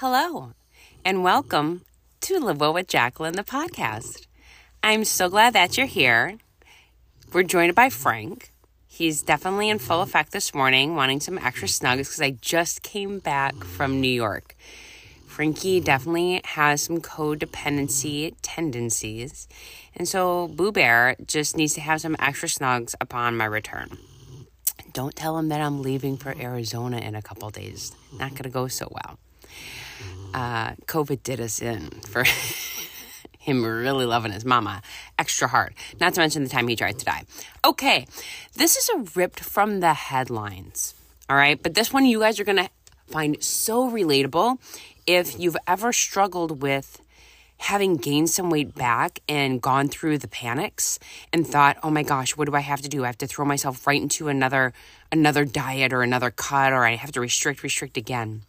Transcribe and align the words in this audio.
Hello, 0.00 0.52
and 1.04 1.24
welcome 1.24 1.82
to 2.20 2.38
Live 2.38 2.60
Well 2.60 2.72
with 2.72 2.86
Jacqueline, 2.86 3.34
the 3.34 3.42
podcast. 3.42 4.28
I'm 4.80 5.04
so 5.04 5.28
glad 5.28 5.54
that 5.54 5.76
you're 5.76 5.88
here. 5.88 6.38
We're 7.32 7.42
joined 7.42 7.74
by 7.74 7.90
Frank. 7.90 8.52
He's 8.86 9.22
definitely 9.22 9.68
in 9.68 9.80
full 9.80 10.00
effect 10.00 10.30
this 10.30 10.54
morning, 10.54 10.94
wanting 10.94 11.18
some 11.18 11.36
extra 11.36 11.66
snugs 11.66 11.96
because 11.96 12.22
I 12.22 12.30
just 12.30 12.82
came 12.82 13.18
back 13.18 13.56
from 13.64 14.00
New 14.00 14.06
York. 14.06 14.54
Frankie 15.26 15.80
definitely 15.80 16.42
has 16.44 16.80
some 16.80 17.00
codependency 17.00 18.36
tendencies, 18.40 19.48
and 19.96 20.06
so 20.06 20.46
Boo 20.46 20.70
Bear 20.70 21.16
just 21.26 21.56
needs 21.56 21.74
to 21.74 21.80
have 21.80 22.00
some 22.00 22.14
extra 22.20 22.48
snugs 22.48 22.94
upon 23.00 23.36
my 23.36 23.46
return. 23.46 23.98
Don't 24.92 25.16
tell 25.16 25.36
him 25.36 25.48
that 25.48 25.60
I'm 25.60 25.82
leaving 25.82 26.16
for 26.16 26.36
Arizona 26.40 26.98
in 26.98 27.16
a 27.16 27.22
couple 27.22 27.50
days. 27.50 27.90
Not 28.12 28.30
going 28.30 28.44
to 28.44 28.48
go 28.48 28.68
so 28.68 28.86
well 28.92 29.18
uh, 30.34 30.72
COVID 30.86 31.22
did 31.22 31.40
us 31.40 31.60
in 31.60 31.90
for 32.08 32.24
him 33.38 33.64
really 33.64 34.04
loving 34.04 34.32
his 34.32 34.44
mama 34.44 34.82
extra 35.18 35.48
hard. 35.48 35.74
Not 36.00 36.14
to 36.14 36.20
mention 36.20 36.44
the 36.44 36.50
time 36.50 36.68
he 36.68 36.76
tried 36.76 36.98
to 36.98 37.04
die. 37.04 37.24
Okay, 37.64 38.06
this 38.54 38.76
is 38.76 38.88
a 38.90 39.18
ripped 39.18 39.40
from 39.40 39.80
the 39.80 39.94
headlines. 39.94 40.94
All 41.30 41.36
right, 41.36 41.60
but 41.62 41.74
this 41.74 41.92
one 41.92 42.04
you 42.04 42.20
guys 42.20 42.38
are 42.38 42.44
going 42.44 42.56
to 42.56 42.70
find 43.06 43.42
so 43.42 43.90
relatable 43.90 44.58
if 45.06 45.38
you've 45.38 45.56
ever 45.66 45.92
struggled 45.92 46.62
with 46.62 47.00
having 47.60 47.96
gained 47.96 48.30
some 48.30 48.50
weight 48.50 48.74
back 48.74 49.20
and 49.28 49.60
gone 49.60 49.88
through 49.88 50.18
the 50.18 50.28
panics 50.28 50.98
and 51.32 51.46
thought, 51.46 51.76
"Oh 51.82 51.90
my 51.90 52.02
gosh, 52.02 52.36
what 52.36 52.48
do 52.48 52.54
I 52.54 52.60
have 52.60 52.82
to 52.82 52.88
do? 52.88 53.04
I 53.04 53.06
have 53.06 53.18
to 53.18 53.26
throw 53.26 53.44
myself 53.44 53.86
right 53.86 54.00
into 54.00 54.28
another 54.28 54.72
another 55.10 55.44
diet 55.44 55.92
or 55.92 56.02
another 56.02 56.30
cut 56.30 56.72
or 56.72 56.84
I 56.84 56.96
have 56.96 57.12
to 57.12 57.20
restrict 57.20 57.62
restrict 57.62 57.96
again." 57.96 58.42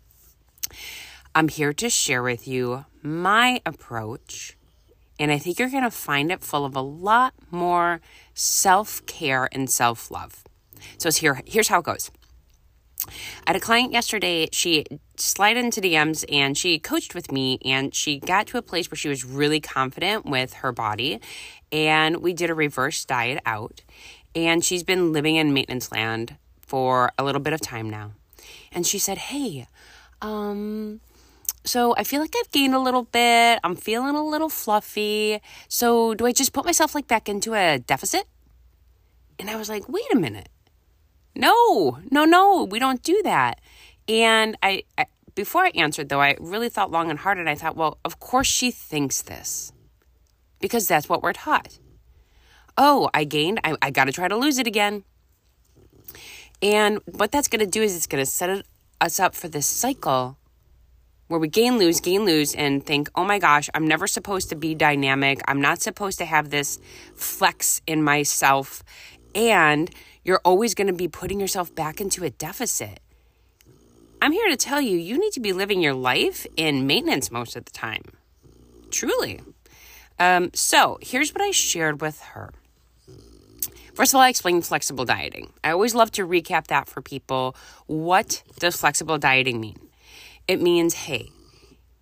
I'm 1.35 1.47
here 1.47 1.73
to 1.73 1.89
share 1.89 2.23
with 2.23 2.47
you 2.47 2.85
my 3.01 3.61
approach, 3.65 4.57
and 5.19 5.31
I 5.31 5.37
think 5.37 5.59
you're 5.59 5.69
going 5.69 5.83
to 5.83 5.91
find 5.91 6.31
it 6.31 6.41
full 6.41 6.65
of 6.65 6.75
a 6.75 6.81
lot 6.81 7.33
more 7.51 8.01
self 8.33 9.05
care 9.05 9.47
and 9.51 9.69
self 9.69 10.09
love. 10.09 10.43
So 10.97 11.11
here, 11.11 11.41
here's 11.45 11.67
how 11.67 11.79
it 11.79 11.85
goes. 11.85 12.11
I 13.07 13.51
had 13.51 13.55
a 13.55 13.59
client 13.59 13.93
yesterday. 13.93 14.49
She 14.51 14.85
slid 15.15 15.57
into 15.57 15.81
DMs 15.81 16.25
and 16.31 16.57
she 16.57 16.79
coached 16.79 17.15
with 17.15 17.31
me, 17.31 17.59
and 17.63 17.93
she 17.93 18.19
got 18.19 18.47
to 18.47 18.57
a 18.57 18.61
place 18.61 18.89
where 18.89 18.97
she 18.97 19.09
was 19.09 19.23
really 19.23 19.59
confident 19.59 20.25
with 20.25 20.53
her 20.55 20.71
body. 20.71 21.19
And 21.71 22.17
we 22.17 22.33
did 22.33 22.49
a 22.49 22.55
reverse 22.55 23.05
diet 23.05 23.41
out, 23.45 23.81
and 24.35 24.63
she's 24.63 24.83
been 24.83 25.11
living 25.11 25.35
in 25.35 25.53
maintenance 25.53 25.91
land 25.91 26.37
for 26.61 27.11
a 27.17 27.23
little 27.23 27.41
bit 27.41 27.53
of 27.53 27.61
time 27.61 27.89
now. 27.89 28.11
And 28.71 28.85
she 28.85 28.99
said, 28.99 29.17
Hey, 29.17 29.67
um, 30.21 31.01
so 31.65 31.93
I 31.97 32.03
feel 32.03 32.21
like 32.21 32.33
I've 32.39 32.51
gained 32.51 32.73
a 32.73 32.79
little 32.79 33.03
bit. 33.03 33.59
I'm 33.63 33.75
feeling 33.75 34.15
a 34.15 34.25
little 34.25 34.49
fluffy. 34.49 35.39
So 35.67 36.13
do 36.13 36.25
I 36.25 36.31
just 36.31 36.53
put 36.53 36.65
myself 36.65 36.95
like 36.95 37.07
back 37.07 37.29
into 37.29 37.53
a 37.53 37.79
deficit? 37.79 38.25
And 39.37 39.49
I 39.49 39.55
was 39.55 39.69
like, 39.69 39.87
wait 39.87 40.11
a 40.11 40.17
minute. 40.17 40.49
No, 41.35 41.99
no, 42.09 42.25
no, 42.25 42.63
we 42.63 42.79
don't 42.79 43.03
do 43.03 43.21
that. 43.23 43.61
And 44.07 44.57
I, 44.63 44.83
I 44.97 45.05
before 45.35 45.63
I 45.63 45.69
answered 45.75 46.09
though, 46.09 46.21
I 46.21 46.35
really 46.39 46.69
thought 46.69 46.91
long 46.91 47.09
and 47.09 47.19
hard 47.19 47.37
and 47.37 47.49
I 47.49 47.55
thought, 47.55 47.75
well, 47.75 47.99
of 48.03 48.19
course 48.19 48.47
she 48.47 48.71
thinks 48.71 49.21
this. 49.21 49.71
Because 50.59 50.87
that's 50.87 51.07
what 51.07 51.21
we're 51.23 51.33
taught. 51.33 51.79
Oh, 52.77 53.09
I 53.13 53.23
gained, 53.23 53.59
I, 53.63 53.75
I 53.81 53.91
gotta 53.91 54.11
try 54.11 54.27
to 54.27 54.35
lose 54.35 54.57
it 54.57 54.67
again. 54.67 55.03
And 56.61 56.99
what 57.05 57.31
that's 57.31 57.47
gonna 57.47 57.65
do 57.65 57.81
is 57.81 57.95
it's 57.95 58.07
gonna 58.07 58.25
set 58.25 58.49
us 59.01 59.19
up 59.19 59.35
for 59.35 59.47
this 59.47 59.67
cycle 59.67 60.37
where 61.27 61.39
we 61.39 61.47
gain, 61.47 61.77
lose, 61.77 62.01
gain, 62.01 62.25
lose, 62.25 62.55
and 62.55 62.83
think, 62.83 63.09
oh 63.13 63.23
my 63.23 63.37
gosh, 63.37 63.69
I'm 63.75 63.87
never 63.87 64.07
supposed 64.07 64.49
to 64.49 64.55
be 64.55 64.73
dynamic. 64.73 65.39
I'm 65.47 65.61
not 65.61 65.81
supposed 65.81 66.17
to 66.17 66.25
have 66.25 66.49
this 66.49 66.79
flex 67.13 67.81
in 67.85 68.03
myself. 68.03 68.83
And 69.35 69.91
you're 70.23 70.41
always 70.43 70.73
going 70.73 70.87
to 70.87 70.93
be 70.93 71.07
putting 71.07 71.39
yourself 71.39 71.73
back 71.75 72.01
into 72.01 72.23
a 72.23 72.31
deficit. 72.31 72.99
I'm 74.21 74.31
here 74.31 74.49
to 74.49 74.57
tell 74.57 74.81
you, 74.81 74.97
you 74.97 75.19
need 75.19 75.33
to 75.33 75.39
be 75.39 75.53
living 75.53 75.81
your 75.81 75.93
life 75.93 76.47
in 76.57 76.87
maintenance 76.87 77.31
most 77.31 77.55
of 77.55 77.63
the 77.63 77.71
time. 77.71 78.03
Truly. 78.89 79.39
Um, 80.17 80.49
so 80.53 80.97
here's 81.01 81.33
what 81.33 81.41
I 81.41 81.51
shared 81.51 82.01
with 82.01 82.19
her. 82.21 82.51
First 83.99 84.13
of 84.13 84.15
all, 84.15 84.21
I 84.21 84.29
explained 84.29 84.65
flexible 84.65 85.03
dieting. 85.03 85.51
I 85.61 85.71
always 85.71 85.93
love 85.93 86.09
to 86.11 86.25
recap 86.25 86.67
that 86.67 86.87
for 86.87 87.01
people. 87.01 87.53
What 87.85 88.43
does 88.57 88.77
flexible 88.77 89.17
dieting 89.17 89.59
mean? 89.59 89.77
It 90.47 90.61
means, 90.61 90.93
hey, 90.93 91.31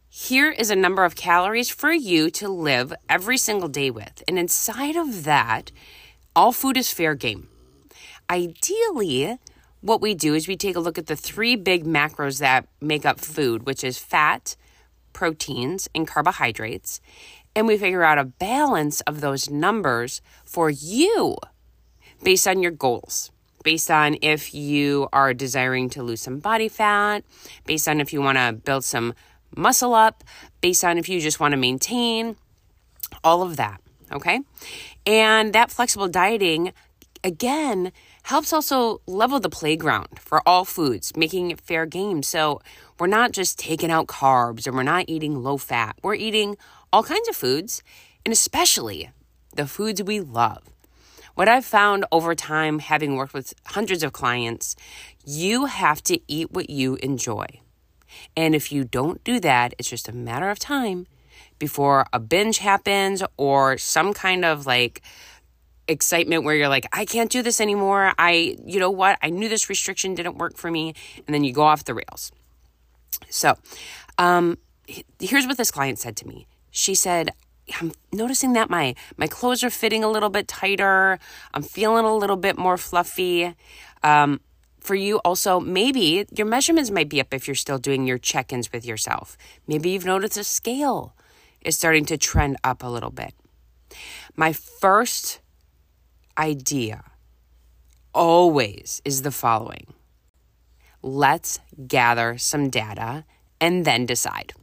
here 0.07 0.51
is 0.51 0.69
a 0.69 0.75
number 0.75 1.05
of 1.05 1.15
calories 1.15 1.71
for 1.71 1.91
you 1.91 2.29
to 2.29 2.49
live 2.49 2.93
every 3.09 3.35
single 3.35 3.67
day 3.67 3.89
with. 3.89 4.21
And 4.27 4.37
inside 4.37 4.95
of 4.95 5.23
that, 5.23 5.71
all 6.35 6.51
food 6.51 6.77
is 6.77 6.91
fair 6.91 7.15
game. 7.15 7.49
Ideally, 8.29 9.39
what 9.81 9.99
we 9.99 10.13
do 10.13 10.35
is 10.35 10.47
we 10.47 10.55
take 10.55 10.75
a 10.75 10.79
look 10.79 10.99
at 10.99 11.07
the 11.07 11.15
three 11.15 11.55
big 11.55 11.83
macros 11.83 12.37
that 12.37 12.67
make 12.79 13.07
up 13.07 13.19
food, 13.19 13.65
which 13.65 13.83
is 13.83 13.97
fat, 13.97 14.55
proteins, 15.13 15.89
and 15.95 16.07
carbohydrates. 16.07 17.01
And 17.55 17.65
we 17.65 17.75
figure 17.75 18.03
out 18.03 18.19
a 18.19 18.23
balance 18.23 19.01
of 19.01 19.19
those 19.19 19.49
numbers 19.49 20.21
for 20.45 20.69
you 20.69 21.37
based 22.23 22.47
on 22.47 22.61
your 22.61 22.71
goals 22.71 23.31
based 23.67 23.91
on 23.91 24.15
if 24.21 24.53
you 24.53 25.09
are 25.11 25.33
desiring 25.33 25.89
to 25.89 26.01
lose 26.01 26.21
some 26.21 26.39
body 26.39 26.69
fat, 26.69 27.21
based 27.65 27.85
on 27.85 27.99
if 27.99 28.13
you 28.13 28.21
want 28.21 28.37
to 28.37 28.53
build 28.53 28.81
some 28.85 29.13
muscle 29.57 29.93
up, 29.93 30.23
based 30.61 30.85
on 30.85 30.97
if 30.97 31.09
you 31.09 31.19
just 31.19 31.41
want 31.41 31.51
to 31.51 31.57
maintain, 31.57 32.37
all 33.25 33.41
of 33.41 33.57
that. 33.57 33.81
Okay. 34.09 34.39
And 35.05 35.51
that 35.51 35.69
flexible 35.69 36.07
dieting, 36.07 36.71
again, 37.25 37.91
helps 38.23 38.53
also 38.53 39.01
level 39.05 39.41
the 39.41 39.49
playground 39.49 40.17
for 40.17 40.41
all 40.47 40.63
foods, 40.63 41.11
making 41.17 41.51
it 41.51 41.59
fair 41.59 41.85
game. 41.85 42.23
So 42.23 42.61
we're 42.97 43.07
not 43.07 43.33
just 43.33 43.59
taking 43.59 43.91
out 43.91 44.07
carbs 44.07 44.65
and 44.65 44.77
we're 44.77 44.83
not 44.83 45.05
eating 45.09 45.43
low 45.43 45.57
fat. 45.57 45.97
We're 46.01 46.15
eating 46.15 46.55
all 46.93 47.03
kinds 47.03 47.27
of 47.27 47.35
foods, 47.35 47.83
and 48.25 48.31
especially 48.31 49.09
the 49.53 49.67
foods 49.67 50.01
we 50.01 50.21
love. 50.21 50.63
What 51.37 51.47
I've 51.47 51.65
found 51.65 52.03
over 52.11 52.33
time, 52.33 52.79
having 52.79 53.15
worked 53.15 53.35
with 53.35 53.53
hundreds 53.67 54.01
of 54.01 54.11
clients, 54.11 54.75
you 55.23 55.65
have 55.65 56.01
to 56.05 56.19
eat 56.27 56.51
what 56.51 56.71
you 56.71 56.95
enjoy. 56.95 57.45
And 58.35 58.55
if 58.55 58.71
you 58.71 58.83
don't 58.83 59.23
do 59.23 59.39
that, 59.41 59.75
it's 59.77 59.87
just 59.87 60.09
a 60.09 60.11
matter 60.11 60.49
of 60.49 60.57
time 60.57 61.05
before 61.59 62.07
a 62.11 62.19
binge 62.19 62.57
happens 62.57 63.21
or 63.37 63.77
some 63.77 64.15
kind 64.15 64.45
of 64.45 64.65
like 64.65 65.03
excitement 65.87 66.43
where 66.43 66.55
you're 66.55 66.69
like, 66.69 66.87
I 66.91 67.05
can't 67.05 67.29
do 67.29 67.43
this 67.43 67.61
anymore. 67.61 68.13
I, 68.17 68.57
you 68.65 68.79
know 68.79 68.89
what? 68.89 69.19
I 69.21 69.29
knew 69.29 69.47
this 69.47 69.69
restriction 69.69 70.15
didn't 70.15 70.39
work 70.39 70.57
for 70.57 70.71
me. 70.71 70.95
And 71.27 71.35
then 71.35 71.43
you 71.43 71.53
go 71.53 71.61
off 71.61 71.83
the 71.83 71.93
rails. 71.93 72.31
So, 73.29 73.59
um, 74.17 74.57
here's 75.19 75.45
what 75.45 75.57
this 75.57 75.69
client 75.69 75.99
said 75.99 76.15
to 76.17 76.27
me. 76.27 76.47
She 76.71 76.95
said, 76.95 77.29
I'm 77.79 77.91
noticing 78.11 78.53
that 78.53 78.69
my 78.69 78.95
my 79.17 79.27
clothes 79.27 79.63
are 79.63 79.69
fitting 79.69 80.03
a 80.03 80.09
little 80.09 80.29
bit 80.29 80.47
tighter. 80.47 81.19
I'm 81.53 81.63
feeling 81.63 82.05
a 82.05 82.15
little 82.15 82.37
bit 82.37 82.57
more 82.57 82.77
fluffy. 82.77 83.55
Um, 84.03 84.39
for 84.79 84.95
you, 84.95 85.17
also, 85.19 85.59
maybe 85.59 86.25
your 86.33 86.47
measurements 86.47 86.89
might 86.89 87.09
be 87.09 87.19
up 87.19 87.33
if 87.33 87.47
you're 87.47 87.55
still 87.55 87.77
doing 87.77 88.07
your 88.07 88.17
check 88.17 88.53
ins 88.53 88.71
with 88.71 88.85
yourself. 88.85 89.37
Maybe 89.67 89.89
you've 89.89 90.05
noticed 90.05 90.37
a 90.37 90.45
scale 90.45 91.13
is 91.61 91.77
starting 91.77 92.05
to 92.05 92.17
trend 92.17 92.55
up 92.63 92.83
a 92.83 92.87
little 92.87 93.09
bit. 93.11 93.33
My 94.35 94.53
first 94.53 95.41
idea 96.37 97.03
always 98.13 99.01
is 99.03 99.23
the 99.23 99.31
following 99.31 99.93
let's 101.03 101.59
gather 101.87 102.37
some 102.37 102.69
data 102.69 103.25
and 103.61 103.85
then 103.85 104.05
decide. 104.05 104.53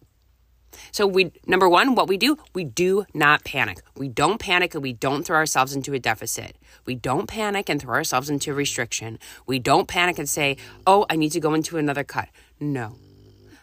So 0.94 1.08
we 1.08 1.32
number 1.44 1.68
1, 1.68 1.96
what 1.96 2.06
we 2.06 2.16
do, 2.16 2.38
we 2.54 2.62
do 2.62 3.04
not 3.12 3.42
panic. 3.42 3.78
We 3.96 4.06
don't 4.06 4.38
panic 4.38 4.74
and 4.74 4.82
we 4.84 4.92
don't 4.92 5.24
throw 5.24 5.36
ourselves 5.36 5.74
into 5.74 5.92
a 5.92 5.98
deficit. 5.98 6.56
We 6.86 6.94
don't 6.94 7.26
panic 7.26 7.68
and 7.68 7.82
throw 7.82 7.94
ourselves 7.94 8.30
into 8.30 8.52
a 8.52 8.54
restriction. 8.54 9.18
We 9.44 9.58
don't 9.58 9.88
panic 9.88 10.20
and 10.20 10.28
say, 10.28 10.56
"Oh, 10.86 11.04
I 11.10 11.16
need 11.16 11.32
to 11.32 11.40
go 11.40 11.52
into 11.52 11.78
another 11.78 12.04
cut." 12.04 12.28
No. 12.60 12.94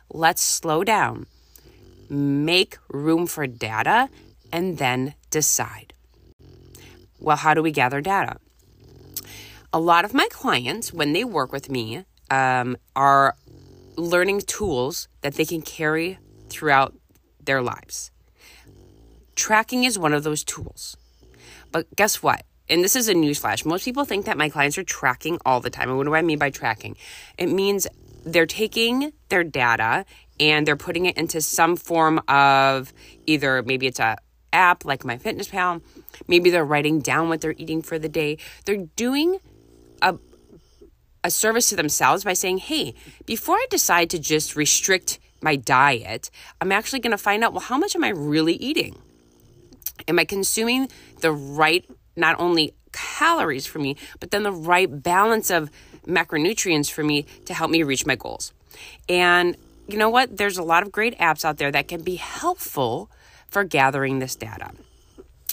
Let's 0.09 0.41
slow 0.41 0.83
down. 0.83 1.25
Make 2.09 2.77
room 2.89 3.27
for 3.27 3.47
data 3.47 4.09
and 4.51 4.77
then 4.77 5.15
decide. 5.29 5.93
Well, 7.17 7.37
how 7.37 7.53
do 7.53 7.63
we 7.63 7.71
gather 7.71 8.01
data? 8.01 8.35
A 9.71 9.79
lot 9.79 10.03
of 10.03 10.13
my 10.13 10.27
clients, 10.31 10.91
when 10.91 11.13
they 11.13 11.23
work 11.23 11.53
with 11.53 11.69
me, 11.69 12.03
um, 12.29 12.75
are 12.93 13.37
learning 13.95 14.41
tools 14.41 15.07
that 15.21 15.35
they 15.35 15.45
can 15.45 15.61
carry 15.61 16.17
throughout 16.49 16.93
their 17.45 17.61
lives. 17.61 18.11
Tracking 19.35 19.83
is 19.83 19.97
one 19.97 20.13
of 20.13 20.23
those 20.23 20.43
tools. 20.43 20.97
But 21.71 21.87
guess 21.95 22.21
what? 22.21 22.45
And 22.69 22.83
this 22.83 22.95
is 22.95 23.09
a 23.09 23.13
newsflash. 23.13 23.65
Most 23.65 23.85
people 23.85 24.05
think 24.05 24.25
that 24.25 24.37
my 24.37 24.49
clients 24.49 24.77
are 24.77 24.83
tracking 24.83 25.39
all 25.45 25.59
the 25.59 25.69
time. 25.69 25.89
And 25.89 25.97
what 25.97 26.05
do 26.05 26.15
I 26.15 26.21
mean 26.21 26.39
by 26.39 26.49
tracking? 26.49 26.95
It 27.37 27.47
means 27.47 27.87
they're 28.23 28.45
taking 28.45 29.11
their 29.29 29.43
data 29.43 30.05
and 30.39 30.67
they're 30.67 30.77
putting 30.77 31.05
it 31.05 31.17
into 31.17 31.41
some 31.41 31.75
form 31.75 32.21
of 32.27 32.93
either 33.25 33.63
maybe 33.63 33.87
it's 33.87 33.99
a 33.99 34.17
app 34.53 34.85
like 34.85 35.03
MyFitnessPal, 35.03 35.81
maybe 36.27 36.49
they're 36.49 36.65
writing 36.65 36.99
down 36.99 37.29
what 37.29 37.41
they're 37.41 37.55
eating 37.57 37.81
for 37.81 37.97
the 37.97 38.09
day. 38.09 38.37
They're 38.65 38.85
doing 38.95 39.39
a 40.01 40.17
a 41.23 41.29
service 41.29 41.69
to 41.69 41.75
themselves 41.75 42.23
by 42.23 42.33
saying, 42.33 42.57
"Hey, 42.57 42.95
before 43.25 43.55
I 43.55 43.67
decide 43.69 44.09
to 44.09 44.19
just 44.19 44.55
restrict 44.55 45.19
my 45.41 45.55
diet, 45.55 46.29
I'm 46.59 46.71
actually 46.71 46.99
going 46.99 47.11
to 47.11 47.17
find 47.17 47.43
out 47.43 47.53
well 47.53 47.61
how 47.61 47.77
much 47.77 47.95
am 47.95 48.03
I 48.03 48.09
really 48.09 48.53
eating? 48.53 48.97
Am 50.07 50.19
I 50.19 50.25
consuming 50.25 50.89
the 51.19 51.31
right 51.31 51.85
not 52.15 52.39
only 52.39 52.73
calories 52.91 53.65
for 53.65 53.79
me, 53.79 53.95
but 54.19 54.31
then 54.31 54.43
the 54.43 54.51
right 54.51 55.01
balance 55.01 55.49
of 55.49 55.69
macronutrients 56.05 56.91
for 56.91 57.03
me 57.03 57.25
to 57.45 57.53
help 57.53 57.71
me 57.71 57.83
reach 57.83 58.05
my 58.05 58.15
goals. 58.15 58.53
And 59.07 59.55
you 59.87 59.97
know 59.97 60.09
what? 60.09 60.37
There's 60.37 60.57
a 60.57 60.63
lot 60.63 60.83
of 60.83 60.91
great 60.91 61.17
apps 61.19 61.45
out 61.45 61.57
there 61.57 61.71
that 61.71 61.87
can 61.87 62.01
be 62.01 62.15
helpful 62.15 63.09
for 63.47 63.63
gathering 63.63 64.19
this 64.19 64.35
data. 64.35 64.71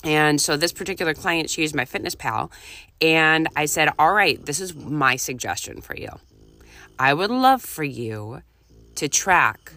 And 0.04 0.40
so 0.40 0.56
this 0.56 0.72
particular 0.72 1.12
client, 1.12 1.50
she 1.50 1.62
used 1.62 1.74
MyFitnessPal, 1.74 2.52
and 3.00 3.48
I 3.56 3.66
said, 3.66 3.90
All 3.98 4.12
right, 4.12 4.44
this 4.44 4.60
is 4.60 4.74
my 4.74 5.16
suggestion 5.16 5.80
for 5.80 5.96
you. 5.96 6.08
I 7.00 7.14
would 7.14 7.30
love 7.30 7.62
for 7.62 7.82
you 7.82 8.42
to 8.98 9.08
track 9.08 9.72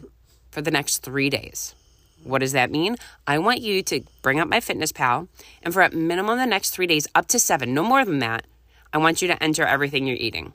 for 0.50 0.62
the 0.62 0.72
next 0.72 0.98
three 0.98 1.30
days. 1.30 1.76
What 2.24 2.40
does 2.40 2.52
that 2.54 2.72
mean? 2.72 2.98
I 3.28 3.38
want 3.38 3.62
you 3.62 3.84
to 3.84 4.02
bring 4.24 4.40
up 4.40 4.48
my 4.48 4.60
fitness 4.60 4.92
pal 4.92 5.28
and 5.62 5.74
for 5.74 5.82
at 5.82 5.94
minimum 5.94 6.40
the 6.40 6.46
next 6.48 6.72
three 6.72 6.88
days, 6.88 7.08
up 7.14 7.28
to 7.28 7.40
seven, 7.40 7.74
no 7.74 7.84
more 7.84 8.04
than 8.04 8.20
that, 8.20 8.46
I 8.92 8.98
want 8.98 9.22
you 9.22 9.28
to 9.28 9.42
enter 9.42 9.64
everything 9.64 10.08
you're 10.08 10.18
eating. 10.18 10.54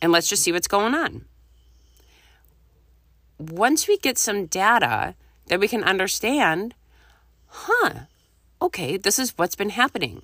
And 0.00 0.12
let's 0.12 0.28
just 0.28 0.42
see 0.42 0.52
what's 0.52 0.68
going 0.68 0.94
on. 0.94 1.24
Once 3.38 3.88
we 3.88 3.98
get 3.98 4.16
some 4.16 4.46
data 4.46 5.14
that 5.48 5.58
we 5.58 5.66
can 5.66 5.82
understand, 5.82 6.74
huh, 7.48 7.92
okay, 8.60 8.96
this 8.96 9.18
is 9.18 9.36
what's 9.36 9.56
been 9.56 9.70
happening. 9.70 10.22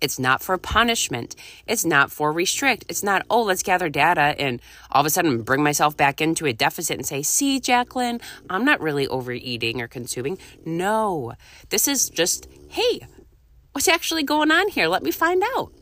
It's 0.00 0.18
not 0.18 0.42
for 0.42 0.56
punishment. 0.58 1.34
It's 1.66 1.84
not 1.84 2.12
for 2.12 2.32
restrict. 2.32 2.84
It's 2.88 3.02
not, 3.02 3.26
oh, 3.28 3.42
let's 3.42 3.62
gather 3.62 3.88
data 3.88 4.34
and 4.38 4.60
all 4.90 5.00
of 5.00 5.06
a 5.06 5.10
sudden 5.10 5.42
bring 5.42 5.62
myself 5.62 5.96
back 5.96 6.20
into 6.20 6.46
a 6.46 6.52
deficit 6.52 6.96
and 6.96 7.06
say, 7.06 7.22
see, 7.22 7.60
Jacqueline, 7.60 8.20
I'm 8.48 8.64
not 8.64 8.80
really 8.80 9.08
overeating 9.08 9.80
or 9.80 9.88
consuming. 9.88 10.38
No, 10.64 11.34
this 11.70 11.88
is 11.88 12.08
just, 12.08 12.48
hey, 12.68 13.00
what's 13.72 13.88
actually 13.88 14.22
going 14.22 14.50
on 14.50 14.68
here? 14.68 14.88
Let 14.88 15.02
me 15.02 15.10
find 15.10 15.42
out. 15.56 15.72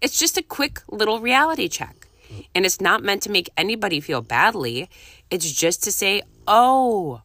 It's 0.00 0.18
just 0.18 0.36
a 0.36 0.42
quick 0.42 0.82
little 0.88 1.20
reality 1.20 1.68
check. 1.68 2.08
And 2.54 2.64
it's 2.64 2.80
not 2.80 3.02
meant 3.02 3.22
to 3.22 3.30
make 3.30 3.50
anybody 3.56 4.00
feel 4.00 4.22
badly. 4.22 4.88
It's 5.30 5.50
just 5.52 5.84
to 5.84 5.92
say, 5.92 6.22
oh, 6.46 7.22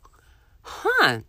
huh, 0.61 1.19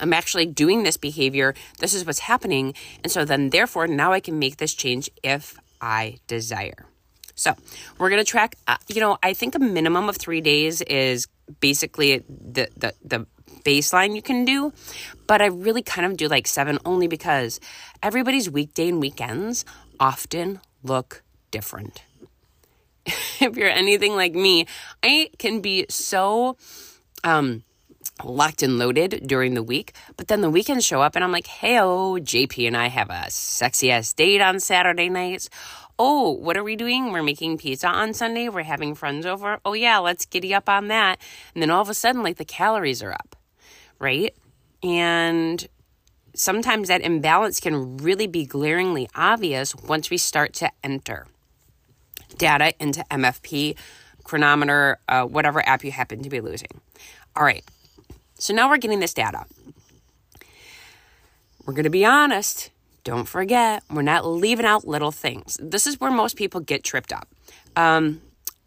I'm 0.00 0.12
actually 0.12 0.46
doing 0.46 0.82
this 0.82 0.96
behavior. 0.96 1.54
This 1.78 1.94
is 1.94 2.06
what's 2.06 2.20
happening. 2.20 2.74
And 3.02 3.10
so 3.10 3.24
then, 3.24 3.50
therefore, 3.50 3.86
now 3.86 4.12
I 4.12 4.20
can 4.20 4.38
make 4.38 4.58
this 4.58 4.74
change 4.74 5.10
if 5.22 5.58
I 5.80 6.18
desire. 6.26 6.86
So 7.34 7.54
we're 7.98 8.10
going 8.10 8.22
to 8.22 8.30
track, 8.30 8.54
uh, 8.68 8.76
you 8.88 9.00
know, 9.00 9.16
I 9.22 9.32
think 9.32 9.54
a 9.54 9.58
minimum 9.58 10.08
of 10.08 10.16
three 10.16 10.42
days 10.42 10.82
is 10.82 11.26
basically 11.60 12.18
the, 12.28 12.68
the, 12.76 12.94
the 13.02 13.26
baseline 13.64 14.14
you 14.14 14.22
can 14.22 14.44
do. 14.44 14.72
But 15.26 15.40
I 15.40 15.46
really 15.46 15.82
kind 15.82 16.06
of 16.06 16.16
do 16.16 16.28
like 16.28 16.46
seven 16.46 16.78
only 16.84 17.08
because 17.08 17.58
everybody's 18.02 18.50
weekday 18.50 18.88
and 18.88 19.00
weekends 19.00 19.64
often 19.98 20.60
look 20.82 21.22
different. 21.50 22.02
if 23.06 23.56
you're 23.56 23.70
anything 23.70 24.14
like 24.14 24.34
me, 24.34 24.66
I 25.02 25.30
can 25.38 25.60
be 25.60 25.86
so 25.88 26.56
um 27.24 27.64
locked 28.24 28.62
and 28.62 28.78
loaded 28.78 29.22
during 29.26 29.54
the 29.54 29.62
week. 29.62 29.94
But 30.16 30.28
then 30.28 30.40
the 30.40 30.50
weekends 30.50 30.84
show 30.84 31.00
up 31.02 31.16
and 31.16 31.24
I'm 31.24 31.32
like, 31.32 31.46
hey, 31.46 31.80
oh, 31.80 32.18
JP 32.20 32.66
and 32.66 32.76
I 32.76 32.88
have 32.88 33.10
a 33.10 33.30
sexy 33.30 33.90
ass 33.90 34.12
date 34.12 34.40
on 34.40 34.60
Saturday 34.60 35.08
nights. 35.08 35.48
Oh, 35.98 36.30
what 36.30 36.56
are 36.56 36.64
we 36.64 36.76
doing? 36.76 37.12
We're 37.12 37.22
making 37.22 37.58
pizza 37.58 37.86
on 37.88 38.14
Sunday. 38.14 38.48
We're 38.48 38.62
having 38.62 38.94
friends 38.94 39.26
over. 39.26 39.60
Oh, 39.64 39.74
yeah, 39.74 39.98
let's 39.98 40.24
giddy 40.24 40.54
up 40.54 40.68
on 40.68 40.88
that. 40.88 41.20
And 41.54 41.62
then 41.62 41.70
all 41.70 41.82
of 41.82 41.90
a 41.90 41.94
sudden, 41.94 42.22
like 42.22 42.36
the 42.36 42.44
calories 42.44 43.02
are 43.02 43.12
up, 43.12 43.36
right? 43.98 44.34
And 44.82 45.66
sometimes 46.34 46.88
that 46.88 47.02
imbalance 47.02 47.60
can 47.60 47.98
really 47.98 48.26
be 48.26 48.46
glaringly 48.46 49.08
obvious 49.14 49.74
once 49.76 50.08
we 50.08 50.16
start 50.16 50.54
to 50.54 50.70
enter 50.82 51.26
data 52.38 52.72
into 52.80 53.04
MFP, 53.10 53.76
Cronometer, 54.24 54.98
uh, 55.08 55.24
whatever 55.24 55.66
app 55.68 55.84
you 55.84 55.90
happen 55.90 56.22
to 56.22 56.30
be 56.30 56.40
losing. 56.40 56.68
All 57.36 57.44
right, 57.44 57.64
so 58.40 58.54
now 58.54 58.68
we're 58.68 58.78
getting 58.78 59.00
this 59.00 59.14
data. 59.14 59.44
We're 61.66 61.74
going 61.74 61.84
to 61.84 61.90
be 61.90 62.04
honest. 62.04 62.70
Don't 63.04 63.26
forget, 63.26 63.82
we're 63.90 64.02
not 64.02 64.26
leaving 64.26 64.66
out 64.66 64.86
little 64.86 65.12
things. 65.12 65.58
This 65.62 65.86
is 65.86 66.00
where 66.00 66.10
most 66.10 66.36
people 66.36 66.60
get 66.60 66.82
tripped 66.82 67.12
up. 67.12 67.28
Um, 67.76 68.20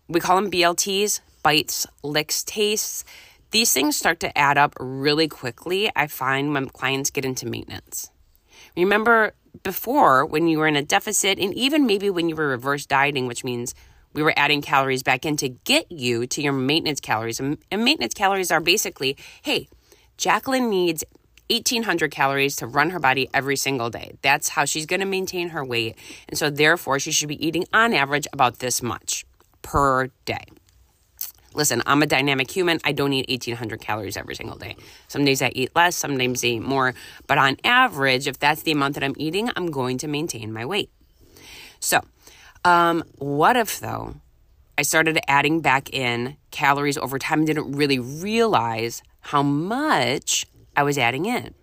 we 0.08 0.20
call 0.20 0.42
them 0.42 0.52
BLTs, 0.52 1.22
bites, 1.44 1.86
licks, 2.04 2.44
tastes. 2.44 3.04
These 3.52 3.74
things 3.74 3.96
start 3.96 4.20
to 4.22 4.36
add 4.38 4.58
up 4.58 4.74
really 4.80 5.28
quickly, 5.28 5.92
I 5.96 6.08
find, 6.08 6.54
when 6.54 6.68
clients 6.68 7.10
get 7.10 7.26
into 7.26 7.46
maintenance. 7.48 8.10
Remember 8.76 9.34
before 9.62 10.26
when 10.26 10.48
you 10.48 10.58
were 10.60 10.68
in 10.68 10.76
a 10.76 10.82
deficit, 10.82 11.38
and 11.40 11.54
even 11.54 11.86
maybe 11.86 12.10
when 12.10 12.30
you 12.30 12.36
were 12.36 12.48
reverse 12.48 12.86
dieting, 12.86 13.28
which 13.28 13.44
means 13.44 13.76
we 14.14 14.24
were 14.24 14.34
adding 14.38 14.62
calories 14.62 15.04
back 15.04 15.26
in 15.26 15.38
to 15.38 15.50
get 15.50 15.92
you 15.92 16.28
to 16.28 16.42
your 16.42 16.54
maintenance 16.54 17.00
calories. 17.00 17.40
And, 17.40 17.58
maintenance 17.72 18.14
calories 18.14 18.52
are 18.52 18.60
basically 18.60 19.18
hey, 19.42 19.68
Jacqueline 20.18 20.70
needs 20.70 21.04
1800 21.50 22.12
calories 22.12 22.56
to 22.58 22.68
run 22.68 22.92
her 22.92 23.00
body 23.00 23.30
every 23.34 23.56
single 23.56 23.90
day. 23.90 24.14
That's 24.22 24.50
how 24.50 24.66
she's 24.66 24.86
going 24.86 25.02
to 25.02 25.06
maintain 25.06 25.50
her 25.50 25.64
weight. 25.64 25.98
And 26.30 26.38
so, 26.38 26.50
therefore, 26.50 27.00
she 27.00 27.12
should 27.12 27.28
be 27.28 27.46
eating 27.46 27.66
on 27.74 27.94
average 27.94 28.28
about 28.32 28.60
this 28.60 28.82
much 28.82 29.26
per 29.62 30.08
day. 30.26 30.46
Listen, 31.56 31.84
I'm 31.86 32.02
a 32.02 32.08
dynamic 32.08 32.50
human. 32.50 32.80
I 32.84 32.94
don't 32.94 33.14
eat 33.14 33.30
1800 33.30 33.80
calories 33.80 34.18
every 34.18 34.36
single 34.36 34.58
day. 34.58 34.76
Some 35.08 35.24
days 35.24 35.42
I 35.42 35.52
eat 35.54 35.76
less, 35.76 35.96
some 35.96 36.18
days 36.18 36.44
I 36.44 36.48
eat 36.48 36.62
more. 36.62 36.96
But 37.28 37.38
on 37.38 37.58
average, 37.64 38.28
if 38.28 38.40
that's 38.40 38.64
the 38.64 38.72
amount 38.72 38.96
that 38.96 39.04
I'm 39.04 39.14
eating, 39.18 39.52
I'm 39.56 39.70
going 39.70 40.00
to 40.00 40.08
maintain 40.08 40.52
my 40.52 40.66
weight. 40.66 40.90
So, 41.80 42.02
um, 42.64 43.04
what 43.18 43.56
if, 43.56 43.80
though, 43.80 44.16
I 44.78 44.82
started 44.82 45.20
adding 45.28 45.62
back 45.62 45.94
in 45.94 46.38
calories 46.52 46.98
over 46.98 47.20
time 47.20 47.40
and 47.40 47.48
didn't 47.48 47.74
really 47.74 48.00
realize 48.00 49.04
how 49.20 49.44
much 49.44 50.46
I 50.76 50.84
was 50.84 50.98
adding 50.98 51.26
in? 51.26 51.54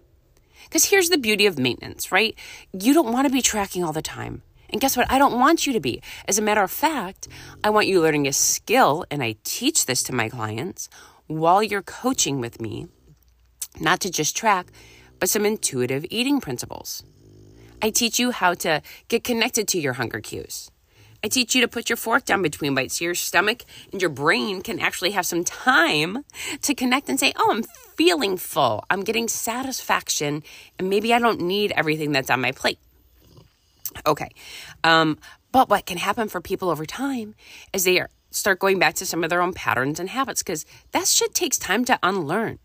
Because 0.65 0.85
here's 0.85 1.09
the 1.09 1.19
beauty 1.19 1.47
of 1.47 1.59
maintenance, 1.59 2.13
right? 2.13 2.37
You 2.73 2.95
don't 2.95 3.13
want 3.13 3.27
to 3.27 3.33
be 3.33 3.43
tracking 3.43 3.83
all 3.83 3.93
the 3.93 4.03
time. 4.03 4.43
And 4.69 4.81
guess 4.81 4.97
what? 4.97 5.11
I 5.11 5.19
don't 5.19 5.39
want 5.39 5.67
you 5.67 5.73
to 5.73 5.81
be. 5.81 6.01
As 6.29 6.39
a 6.39 6.43
matter 6.43 6.63
of 6.63 6.71
fact, 6.71 7.27
I 7.65 7.71
want 7.71 7.89
you 7.89 8.01
learning 8.01 8.29
a 8.29 8.33
skill, 8.33 9.05
and 9.11 9.23
I 9.23 9.35
teach 9.43 9.87
this 9.87 10.05
to 10.05 10.15
my 10.15 10.29
clients 10.29 10.89
while 11.27 11.63
you're 11.63 11.83
coaching 11.83 12.41
with 12.41 12.61
me, 12.61 12.87
not 13.81 13.99
to 14.01 14.11
just 14.11 14.37
track, 14.37 14.69
but 15.19 15.29
some 15.29 15.45
intuitive 15.45 16.07
eating 16.09 16.41
principles. 16.41 17.03
I 17.83 17.91
teach 17.91 18.19
you 18.19 18.31
how 18.31 18.55
to 18.55 18.83
get 19.09 19.25
connected 19.25 19.67
to 19.69 19.81
your 19.81 19.95
hunger 19.95 20.21
cues. 20.21 20.70
I 21.23 21.29
teach 21.29 21.55
you 21.55 21.61
to 21.61 21.69
put 21.69 21.89
your 21.89 21.97
fork 21.97 22.25
down 22.25 22.43
between 22.43 22.75
bites 22.75 22.99
so 22.99 23.05
your 23.05 23.15
stomach 23.15 23.65
and 23.93 24.01
your 24.01 24.11
brain 24.11 24.63
can 24.63 24.81
actually 24.81 25.11
have 25.11 25.27
some 25.27 25.45
time 25.45 26.25
to 26.63 26.75
connect 26.75 27.09
and 27.09 27.21
say, 27.21 27.33
Oh, 27.37 27.51
I'm 27.51 27.63
feeling 27.63 28.37
full. 28.37 28.85
I'm 28.91 29.03
getting 29.03 29.29
satisfaction, 29.29 30.43
and 30.79 30.89
maybe 30.89 31.13
I 31.13 31.19
don't 31.19 31.41
need 31.41 31.73
everything 31.73 32.13
that's 32.13 32.31
on 32.31 32.41
my 32.41 32.53
plate. 32.53 32.79
Okay. 34.07 34.31
Um, 34.85 35.19
but 35.53 35.69
what 35.69 35.87
can 35.87 35.99
happen 35.99 36.29
for 36.29 36.41
people 36.41 36.71
over 36.71 36.87
time 36.87 37.35
is 37.73 37.85
they 37.85 38.03
start 38.31 38.61
going 38.61 38.79
back 38.79 38.95
to 38.95 39.07
some 39.07 39.25
of 39.25 39.31
their 39.31 39.43
own 39.43 39.53
patterns 39.53 39.99
and 39.99 40.09
habits 40.09 40.43
because 40.43 40.65
that 40.93 41.07
shit 41.07 41.35
takes 41.35 41.59
time 41.59 41.85
to 41.85 41.99
unlearn. 42.03 42.59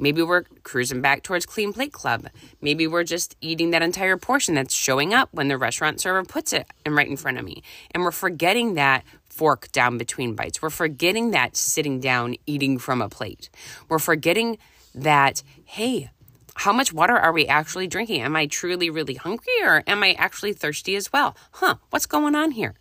Maybe 0.00 0.22
we're 0.22 0.44
cruising 0.62 1.02
back 1.02 1.22
towards 1.22 1.44
Clean 1.44 1.72
Plate 1.72 1.92
Club. 1.92 2.28
Maybe 2.62 2.86
we're 2.86 3.04
just 3.04 3.36
eating 3.40 3.70
that 3.70 3.82
entire 3.82 4.16
portion 4.16 4.54
that's 4.54 4.74
showing 4.74 5.12
up 5.12 5.28
when 5.32 5.48
the 5.48 5.58
restaurant 5.58 6.00
server 6.00 6.24
puts 6.24 6.52
it 6.54 6.66
right 6.86 7.06
in 7.06 7.18
front 7.18 7.38
of 7.38 7.44
me. 7.44 7.62
And 7.90 8.02
we're 8.02 8.10
forgetting 8.10 8.74
that 8.74 9.04
fork 9.28 9.70
down 9.72 9.98
between 9.98 10.34
bites. 10.34 10.62
We're 10.62 10.70
forgetting 10.70 11.32
that 11.32 11.54
sitting 11.54 12.00
down 12.00 12.36
eating 12.46 12.78
from 12.78 13.02
a 13.02 13.08
plate. 13.10 13.50
We're 13.88 13.98
forgetting 13.98 14.56
that, 14.94 15.42
hey, 15.64 16.10
how 16.56 16.72
much 16.72 16.92
water 16.92 17.16
are 17.16 17.32
we 17.32 17.46
actually 17.46 17.86
drinking? 17.86 18.22
Am 18.22 18.36
I 18.36 18.46
truly 18.46 18.90
really 18.90 19.14
hungry 19.14 19.52
or 19.62 19.82
am 19.86 20.02
I 20.02 20.12
actually 20.12 20.52
thirsty 20.52 20.96
as 20.96 21.12
well? 21.12 21.36
Huh, 21.52 21.76
what's 21.90 22.06
going 22.06 22.34
on 22.34 22.52
here? 22.52 22.74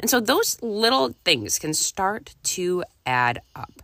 And 0.00 0.10
so 0.10 0.20
those 0.20 0.60
little 0.62 1.14
things 1.24 1.58
can 1.58 1.72
start 1.72 2.34
to 2.44 2.84
add 3.06 3.40
up. 3.56 3.83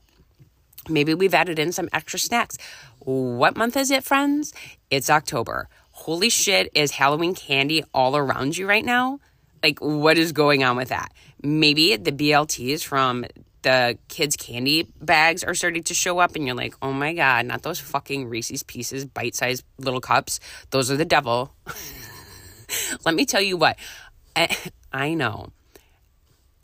Maybe 0.90 1.14
we've 1.14 1.34
added 1.34 1.58
in 1.58 1.72
some 1.72 1.88
extra 1.92 2.18
snacks. 2.18 2.58
What 2.98 3.56
month 3.56 3.76
is 3.76 3.90
it, 3.90 4.04
friends? 4.04 4.52
It's 4.90 5.08
October. 5.08 5.68
Holy 5.92 6.28
shit, 6.28 6.70
is 6.74 6.92
Halloween 6.92 7.34
candy 7.34 7.84
all 7.94 8.16
around 8.16 8.56
you 8.56 8.66
right 8.66 8.84
now? 8.84 9.20
Like, 9.62 9.78
what 9.80 10.16
is 10.18 10.32
going 10.32 10.64
on 10.64 10.76
with 10.76 10.88
that? 10.88 11.12
Maybe 11.42 11.96
the 11.96 12.12
BLTs 12.12 12.82
from 12.82 13.26
the 13.62 13.98
kids' 14.08 14.36
candy 14.36 14.88
bags 15.00 15.44
are 15.44 15.54
starting 15.54 15.82
to 15.84 15.94
show 15.94 16.18
up, 16.18 16.34
and 16.34 16.46
you're 16.46 16.56
like, 16.56 16.74
oh 16.80 16.92
my 16.92 17.12
God, 17.12 17.46
not 17.46 17.62
those 17.62 17.78
fucking 17.78 18.28
Reese's 18.28 18.62
Pieces 18.62 19.04
bite 19.04 19.34
sized 19.34 19.64
little 19.78 20.00
cups. 20.00 20.40
Those 20.70 20.90
are 20.90 20.96
the 20.96 21.04
devil. 21.04 21.54
Let 23.04 23.14
me 23.14 23.26
tell 23.26 23.42
you 23.42 23.56
what, 23.56 23.76
I, 24.34 24.56
I 24.92 25.14
know. 25.14 25.48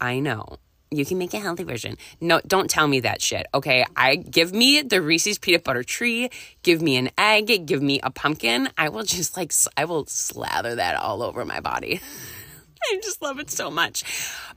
I 0.00 0.20
know. 0.20 0.58
You 0.90 1.04
can 1.04 1.18
make 1.18 1.34
a 1.34 1.40
healthy 1.40 1.64
version. 1.64 1.96
No, 2.20 2.40
don't 2.46 2.70
tell 2.70 2.86
me 2.86 3.00
that 3.00 3.20
shit. 3.20 3.46
Okay, 3.52 3.84
I 3.96 4.16
give 4.16 4.52
me 4.52 4.82
the 4.82 5.02
Reese's 5.02 5.38
peanut 5.38 5.64
butter 5.64 5.82
tree. 5.82 6.30
Give 6.62 6.80
me 6.80 6.96
an 6.96 7.10
egg. 7.18 7.66
Give 7.66 7.82
me 7.82 8.00
a 8.02 8.10
pumpkin. 8.10 8.68
I 8.78 8.88
will 8.88 9.02
just 9.02 9.36
like 9.36 9.52
I 9.76 9.84
will 9.84 10.06
slather 10.06 10.76
that 10.76 10.96
all 10.96 11.22
over 11.22 11.44
my 11.44 11.60
body. 11.60 12.00
I 12.82 13.00
just 13.02 13.20
love 13.20 13.40
it 13.40 13.50
so 13.50 13.70
much. 13.70 14.04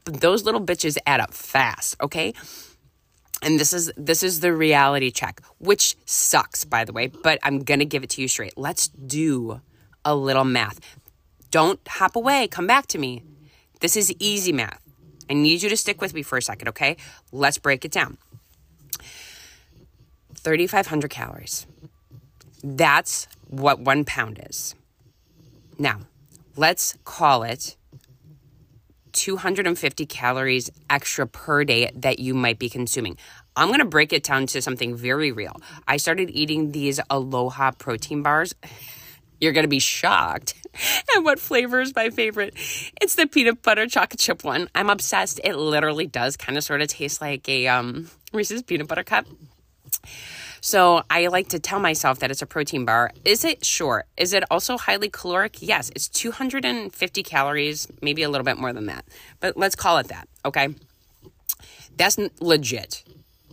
But 0.04 0.22
those 0.22 0.44
little 0.44 0.62
bitches 0.62 0.98
add 1.08 1.20
up 1.20 1.34
fast, 1.34 1.96
okay? 2.02 2.34
And 3.42 3.60
this 3.60 3.74
is 3.74 3.92
this 3.98 4.22
is 4.22 4.42
the 4.42 4.54
reality 4.54 5.12
check, 5.12 5.42
which 5.60 5.96
sucks 6.06 6.64
by 6.64 6.86
the 6.86 6.94
way, 6.94 7.08
but 7.08 7.40
I'm 7.42 7.60
going 7.60 7.80
to 7.80 7.86
give 7.86 8.04
it 8.04 8.12
to 8.12 8.22
you 8.22 8.28
straight. 8.28 8.58
Let's 8.58 8.88
do 8.88 9.62
a 10.06 10.16
little 10.16 10.46
math. 10.46 10.80
Don't 11.50 11.80
hop 11.88 12.16
away. 12.16 12.48
Come 12.48 12.68
back 12.68 12.86
to 12.88 13.00
me. 13.00 13.24
This 13.80 13.96
is 13.96 14.14
easy 14.20 14.52
math. 14.52 14.82
I 15.30 15.34
need 15.34 15.62
you 15.62 15.70
to 15.70 15.78
stick 15.78 16.02
with 16.02 16.14
me 16.14 16.24
for 16.24 16.38
a 16.38 16.42
second, 16.42 16.70
okay? 16.70 16.98
Let's 17.32 17.58
break 17.58 17.86
it 17.86 17.92
down. 17.92 18.18
3,500 20.36 21.10
calories. 21.10 21.68
That's 22.64 23.28
what 23.48 23.80
one 23.80 24.06
pound 24.06 24.40
is. 24.50 24.76
Now, 25.78 26.00
let's 26.56 26.98
call 27.04 27.44
it 27.44 27.78
250 29.14 30.06
calories 30.06 30.70
extra 30.90 31.28
per 31.28 31.64
day 31.64 31.92
that 31.96 32.20
you 32.20 32.34
might 32.34 32.60
be 32.60 32.70
consuming. 32.70 33.18
I'm 33.56 33.68
going 33.68 33.80
to 33.80 33.86
break 33.86 34.14
it 34.14 34.24
down 34.24 34.48
to 34.48 34.62
something 34.62 34.96
very 34.96 35.32
real. 35.32 35.60
I 35.88 35.98
started 35.98 36.30
eating 36.30 36.72
these 36.72 37.00
Aloha 37.10 37.72
protein 37.72 38.24
bars. 38.24 38.56
You're 39.40 39.54
going 39.54 39.64
to 39.64 39.70
be 39.70 39.80
shocked 39.80 40.54
and 41.16 41.26
what 41.26 41.40
flavor 41.40 41.80
is 41.82 41.96
my 41.96 42.10
favorite. 42.10 42.54
It's 43.02 43.16
the 43.16 43.28
peanut 43.28 43.62
butter 43.62 43.88
chocolate 43.88 44.20
chip 44.20 44.44
one. 44.44 44.70
I'm 44.76 44.90
obsessed. 44.90 45.40
It 45.44 45.56
literally 45.56 46.08
does 46.08 46.38
kind 46.38 46.58
of 46.58 46.64
sort 46.64 46.82
of 46.82 46.88
taste 46.88 47.22
like 47.22 47.48
a 47.48 47.68
um, 47.68 48.10
Reese's 48.34 48.64
peanut 48.64 48.88
butter 48.88 49.04
cup. 49.04 49.26
So 50.62 51.04
I 51.10 51.28
like 51.28 51.50
to 51.50 51.60
tell 51.60 51.80
myself 51.80 52.20
that 52.20 52.32
it's 52.32 52.42
a 52.42 52.46
protein 52.46 52.86
bar. 52.86 53.12
Is 53.24 53.46
it? 53.46 53.64
Sure. 53.64 54.04
Is 54.18 54.34
it 54.34 54.44
also 54.52 54.78
highly 54.78 55.10
caloric? 55.10 55.58
Yes. 55.62 55.90
It's 55.96 56.10
250 56.10 57.24
calories, 57.24 57.88
maybe 58.02 58.24
a 58.24 58.30
little 58.30 58.46
bit 58.46 58.58
more 58.58 58.74
than 58.74 58.88
that. 58.88 59.06
But 59.40 59.56
let's 59.56 59.76
call 59.76 59.98
it 60.00 60.10
that, 60.10 60.28
okay? 60.46 60.76
That's 61.96 62.18
legit. 62.40 63.04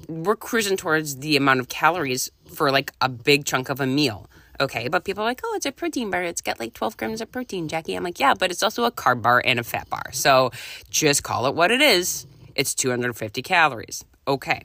We're 0.09 0.37
cruising 0.37 0.77
towards 0.77 1.17
the 1.17 1.37
amount 1.37 1.61
of 1.61 1.69
calories 1.69 2.31
for 2.53 2.71
like 2.71 2.93
a 3.01 3.09
big 3.09 3.45
chunk 3.45 3.69
of 3.69 3.81
a 3.81 3.87
meal. 3.87 4.29
Okay, 4.61 4.89
but 4.89 5.05
people 5.05 5.23
are 5.23 5.27
like, 5.27 5.41
oh, 5.45 5.55
it's 5.57 5.67
a 5.67 5.73
protein 5.73 6.11
bar. 6.11 6.23
It's 6.23 6.41
got 6.41 6.59
like 6.59 6.73
12 6.75 6.97
grams 6.97 7.21
of 7.21 7.31
protein, 7.31 7.69
Jackie. 7.69 7.95
I'm 7.95 8.05
like, 8.05 8.19
yeah, 8.19 8.35
but 8.35 8.51
it's 8.51 8.63
also 8.63 8.85
a 8.85 8.91
carb 8.91 9.23
bar 9.23 9.43
and 9.45 9.61
a 9.61 9.65
fat 9.65 9.89
bar. 9.91 10.13
So 10.13 10.51
just 10.91 11.23
call 11.23 11.47
it 11.47 11.55
what 11.55 11.71
it 11.71 11.81
is. 11.83 12.27
It's 12.55 12.75
250 12.75 13.43
calories. 13.43 14.05
Okay. 14.29 14.63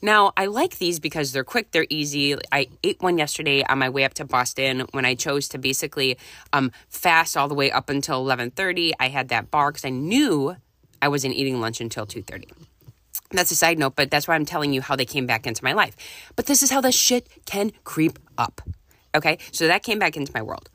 Now, 0.00 0.32
I 0.36 0.46
like 0.46 0.78
these 0.78 0.98
because 0.98 1.32
they're 1.32 1.44
quick, 1.44 1.72
they're 1.72 1.86
easy. 1.90 2.36
I 2.50 2.68
ate 2.82 3.02
one 3.02 3.18
yesterday 3.18 3.62
on 3.68 3.78
my 3.78 3.90
way 3.90 4.04
up 4.04 4.14
to 4.14 4.24
Boston 4.24 4.86
when 4.92 5.04
I 5.04 5.14
chose 5.14 5.48
to 5.48 5.58
basically 5.58 6.16
um, 6.52 6.72
fast 6.88 7.36
all 7.36 7.48
the 7.48 7.54
way 7.54 7.70
up 7.70 7.90
until 7.90 8.24
11:30. 8.24 8.92
I 8.98 9.08
had 9.08 9.28
that 9.28 9.50
bar 9.50 9.72
cuz 9.72 9.84
I 9.84 9.90
knew 9.90 10.56
I 11.02 11.08
wasn't 11.08 11.34
eating 11.34 11.60
lunch 11.60 11.80
until 11.82 12.06
2:30. 12.06 12.50
That's 13.30 13.50
a 13.50 13.56
side 13.56 13.78
note, 13.78 13.94
but 13.96 14.10
that's 14.10 14.26
why 14.26 14.36
I'm 14.36 14.46
telling 14.46 14.72
you 14.72 14.80
how 14.80 14.96
they 14.96 15.04
came 15.04 15.26
back 15.26 15.46
into 15.46 15.64
my 15.64 15.72
life. 15.72 15.96
But 16.36 16.46
this 16.46 16.62
is 16.62 16.70
how 16.70 16.80
the 16.80 16.92
shit 16.92 17.28
can 17.44 17.72
creep 17.82 18.18
up. 18.38 18.62
Okay? 19.14 19.38
So 19.52 19.66
that 19.66 19.82
came 19.82 19.98
back 19.98 20.16
into 20.16 20.32
my 20.34 20.42
world. 20.42 20.68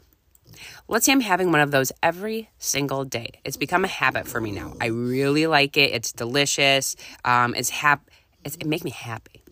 Let's 0.87 1.05
say 1.05 1.11
I'm 1.11 1.21
having 1.21 1.51
one 1.51 1.61
of 1.61 1.71
those 1.71 1.91
every 2.01 2.49
single 2.57 3.05
day. 3.05 3.39
It's 3.43 3.57
become 3.57 3.85
a 3.85 3.87
habit 3.87 4.27
for 4.27 4.41
me 4.41 4.51
now. 4.51 4.73
I 4.81 4.87
really 4.87 5.47
like 5.47 5.77
it. 5.77 5.91
It's 5.93 6.11
delicious. 6.11 6.95
Um, 7.23 7.53
it's 7.55 7.69
hap- 7.69 8.09
it's, 8.43 8.55
it 8.55 8.65
makes 8.65 8.83
me 8.83 8.91
happy. 8.91 9.43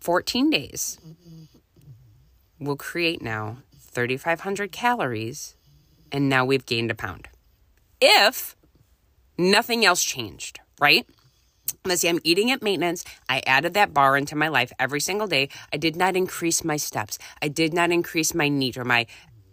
14 0.00 0.50
days 0.50 0.98
will 2.58 2.76
create 2.76 3.20
now 3.22 3.58
3,500 3.78 4.72
calories, 4.72 5.54
and 6.10 6.28
now 6.28 6.44
we've 6.44 6.64
gained 6.66 6.90
a 6.90 6.94
pound. 6.94 7.28
If 8.00 8.56
nothing 9.36 9.84
else 9.84 10.02
changed, 10.02 10.60
right? 10.80 11.06
See, 11.96 12.08
I'm 12.08 12.20
eating 12.24 12.50
at 12.50 12.62
maintenance. 12.62 13.04
I 13.28 13.42
added 13.46 13.74
that 13.74 13.94
bar 13.94 14.16
into 14.16 14.36
my 14.36 14.48
life 14.48 14.72
every 14.78 15.00
single 15.00 15.26
day. 15.26 15.48
I 15.72 15.76
did 15.76 15.96
not 15.96 16.16
increase 16.16 16.64
my 16.64 16.76
steps. 16.76 17.18
I 17.42 17.48
did 17.48 17.72
not 17.72 17.90
increase 17.90 18.34
my 18.34 18.48
NEAT 18.48 18.76
or 18.76 18.84
my 18.84 19.06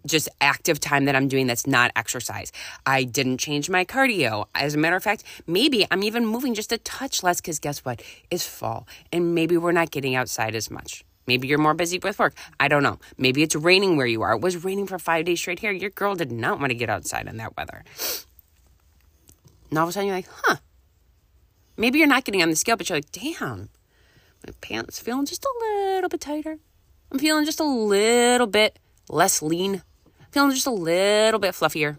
just 0.05 0.29
active 0.41 0.79
time 0.79 1.05
that 1.05 1.15
I'm 1.15 1.27
doing 1.27 1.47
that's 1.47 1.67
not 1.67 1.91
exercise. 1.95 2.51
I 2.85 3.03
didn't 3.03 3.39
change 3.39 3.69
my 3.69 3.85
cardio. 3.85 4.45
As 4.53 4.75
a 4.75 4.77
matter 4.77 4.95
of 4.95 5.03
fact, 5.03 5.23
maybe 5.47 5.85
I'm 5.89 6.03
even 6.03 6.25
moving 6.25 6.53
just 6.53 6.71
a 6.71 6.77
touch 6.77 7.23
less 7.23 7.41
because 7.41 7.59
guess 7.59 7.79
what? 7.79 8.01
It's 8.29 8.45
fall 8.45 8.87
and 9.11 9.33
maybe 9.33 9.57
we're 9.57 9.71
not 9.71 9.91
getting 9.91 10.15
outside 10.15 10.55
as 10.55 10.69
much. 10.69 11.03
Maybe 11.27 11.47
you're 11.47 11.57
more 11.57 11.73
busy 11.73 11.97
with 11.97 12.19
work. 12.19 12.35
I 12.59 12.67
don't 12.67 12.83
know. 12.83 12.99
Maybe 13.17 13.41
it's 13.41 13.55
raining 13.55 13.97
where 13.97 14.05
you 14.05 14.21
are. 14.21 14.33
It 14.33 14.41
was 14.41 14.63
raining 14.63 14.85
for 14.85 14.99
five 14.99 15.25
days 15.25 15.39
straight 15.39 15.59
here. 15.59 15.71
Your 15.71 15.89
girl 15.89 16.15
did 16.15 16.31
not 16.31 16.59
want 16.59 16.69
to 16.69 16.75
get 16.75 16.89
outside 16.89 17.27
in 17.27 17.37
that 17.37 17.57
weather. 17.57 17.83
And 19.69 19.79
all 19.79 19.85
of 19.85 19.89
a 19.89 19.93
sudden 19.93 20.07
you're 20.07 20.17
like, 20.17 20.29
huh. 20.31 20.57
Maybe 21.77 21.99
you're 21.99 22.07
not 22.07 22.23
getting 22.23 22.41
on 22.41 22.49
the 22.49 22.55
scale, 22.55 22.77
but 22.77 22.89
you're 22.89 22.97
like, 22.97 23.11
damn, 23.11 23.69
my 24.45 24.53
pants 24.61 24.99
feeling 24.99 25.25
just 25.25 25.45
a 25.45 25.53
little 25.59 26.09
bit 26.09 26.21
tighter. 26.21 26.57
I'm 27.11 27.19
feeling 27.19 27.45
just 27.45 27.59
a 27.59 27.65
little 27.65 28.47
bit 28.47 28.79
less 29.09 29.41
lean 29.41 29.83
I'm 30.25 30.31
feeling 30.31 30.51
just 30.51 30.67
a 30.67 30.71
little 30.71 31.39
bit 31.39 31.53
fluffier. 31.53 31.97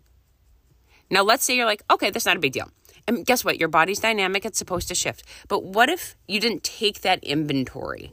Now, 1.11 1.23
let's 1.23 1.45
say 1.45 1.57
you're 1.57 1.67
like, 1.67 1.83
okay, 1.91 2.11
that's 2.11 2.27
not 2.27 2.37
a 2.37 2.41
big 2.41 2.53
deal. 2.53 2.71
And 3.07 3.25
guess 3.25 3.45
what? 3.45 3.59
Your 3.59 3.69
body's 3.69 4.01
dynamic, 4.01 4.45
it's 4.45 4.59
supposed 4.59 4.89
to 4.89 4.95
shift. 4.95 5.23
But 5.49 5.63
what 5.63 5.89
if 5.89 6.17
you 6.27 6.41
didn't 6.41 6.65
take 6.65 7.03
that 7.03 7.23
inventory 7.23 8.13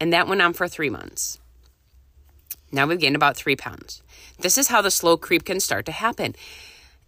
and 0.00 0.12
that 0.12 0.28
went 0.28 0.40
on 0.40 0.52
for 0.52 0.68
three 0.68 0.90
months? 0.90 1.40
Now 2.70 2.86
we've 2.86 3.00
gained 3.00 3.16
about 3.16 3.36
three 3.36 3.56
pounds. 3.56 4.02
This 4.38 4.56
is 4.56 4.68
how 4.68 4.80
the 4.80 4.90
slow 4.90 5.16
creep 5.16 5.44
can 5.44 5.60
start 5.60 5.86
to 5.86 5.92
happen. 5.92 6.34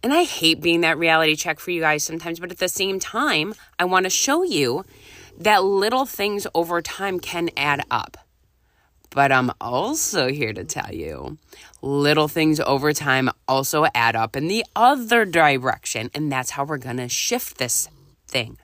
And 0.01 0.13
I 0.13 0.23
hate 0.23 0.61
being 0.61 0.81
that 0.81 0.97
reality 0.97 1.35
check 1.35 1.59
for 1.59 1.71
you 1.71 1.81
guys 1.81 2.03
sometimes, 2.03 2.39
but 2.39 2.51
at 2.51 2.57
the 2.57 2.69
same 2.69 2.99
time, 2.99 3.53
I 3.77 3.85
want 3.85 4.05
to 4.05 4.09
show 4.09 4.43
you 4.43 4.85
that 5.39 5.63
little 5.63 6.05
things 6.05 6.47
over 6.53 6.81
time 6.81 7.19
can 7.19 7.49
add 7.57 7.83
up. 7.91 8.17
But 9.09 9.31
I'm 9.31 9.51
also 9.59 10.29
here 10.29 10.53
to 10.53 10.63
tell 10.63 10.93
you 10.93 11.37
little 11.81 12.27
things 12.27 12.59
over 12.59 12.93
time 12.93 13.29
also 13.47 13.87
add 13.95 14.15
up 14.15 14.35
in 14.35 14.47
the 14.47 14.63
other 14.75 15.25
direction. 15.25 16.11
And 16.13 16.31
that's 16.31 16.51
how 16.51 16.63
we're 16.63 16.77
going 16.77 16.97
to 16.97 17.09
shift 17.09 17.57
this 17.57 17.89
thing. 18.27 18.57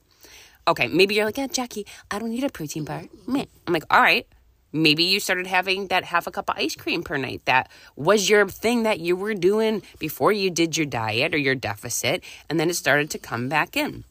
Okay, 0.68 0.88
maybe 0.88 1.16
you're 1.16 1.26
like, 1.26 1.38
yeah, 1.38 1.48
Jackie, 1.48 1.86
I 2.12 2.20
don't 2.20 2.30
need 2.30 2.44
a 2.44 2.50
protein 2.50 2.86
bar. 2.86 3.04
I'm 3.28 3.48
like, 3.68 3.84
all 3.90 4.02
right. 4.02 4.28
Maybe 4.76 5.06
you 5.06 5.22
started 5.22 5.48
having 5.48 5.88
that 5.88 6.04
half 6.04 6.28
a 6.28 6.32
cup 6.32 6.50
of 6.50 6.58
ice 6.58 6.76
cream 6.76 7.02
per 7.02 7.16
night. 7.16 7.42
That 7.46 7.72
was 7.96 8.30
your 8.30 8.46
thing 8.50 8.84
that 8.84 9.00
you 9.00 9.16
were 9.16 9.34
doing 9.34 9.82
before 10.00 10.34
you 10.34 10.50
did 10.50 10.76
your 10.76 10.86
diet 10.86 11.34
or 11.34 11.38
your 11.38 11.56
deficit. 11.56 12.22
And 12.50 12.60
then 12.60 12.70
it 12.70 12.76
started 12.76 13.10
to 13.12 13.18
come 13.18 13.48
back 13.48 13.78
in. 13.78 14.04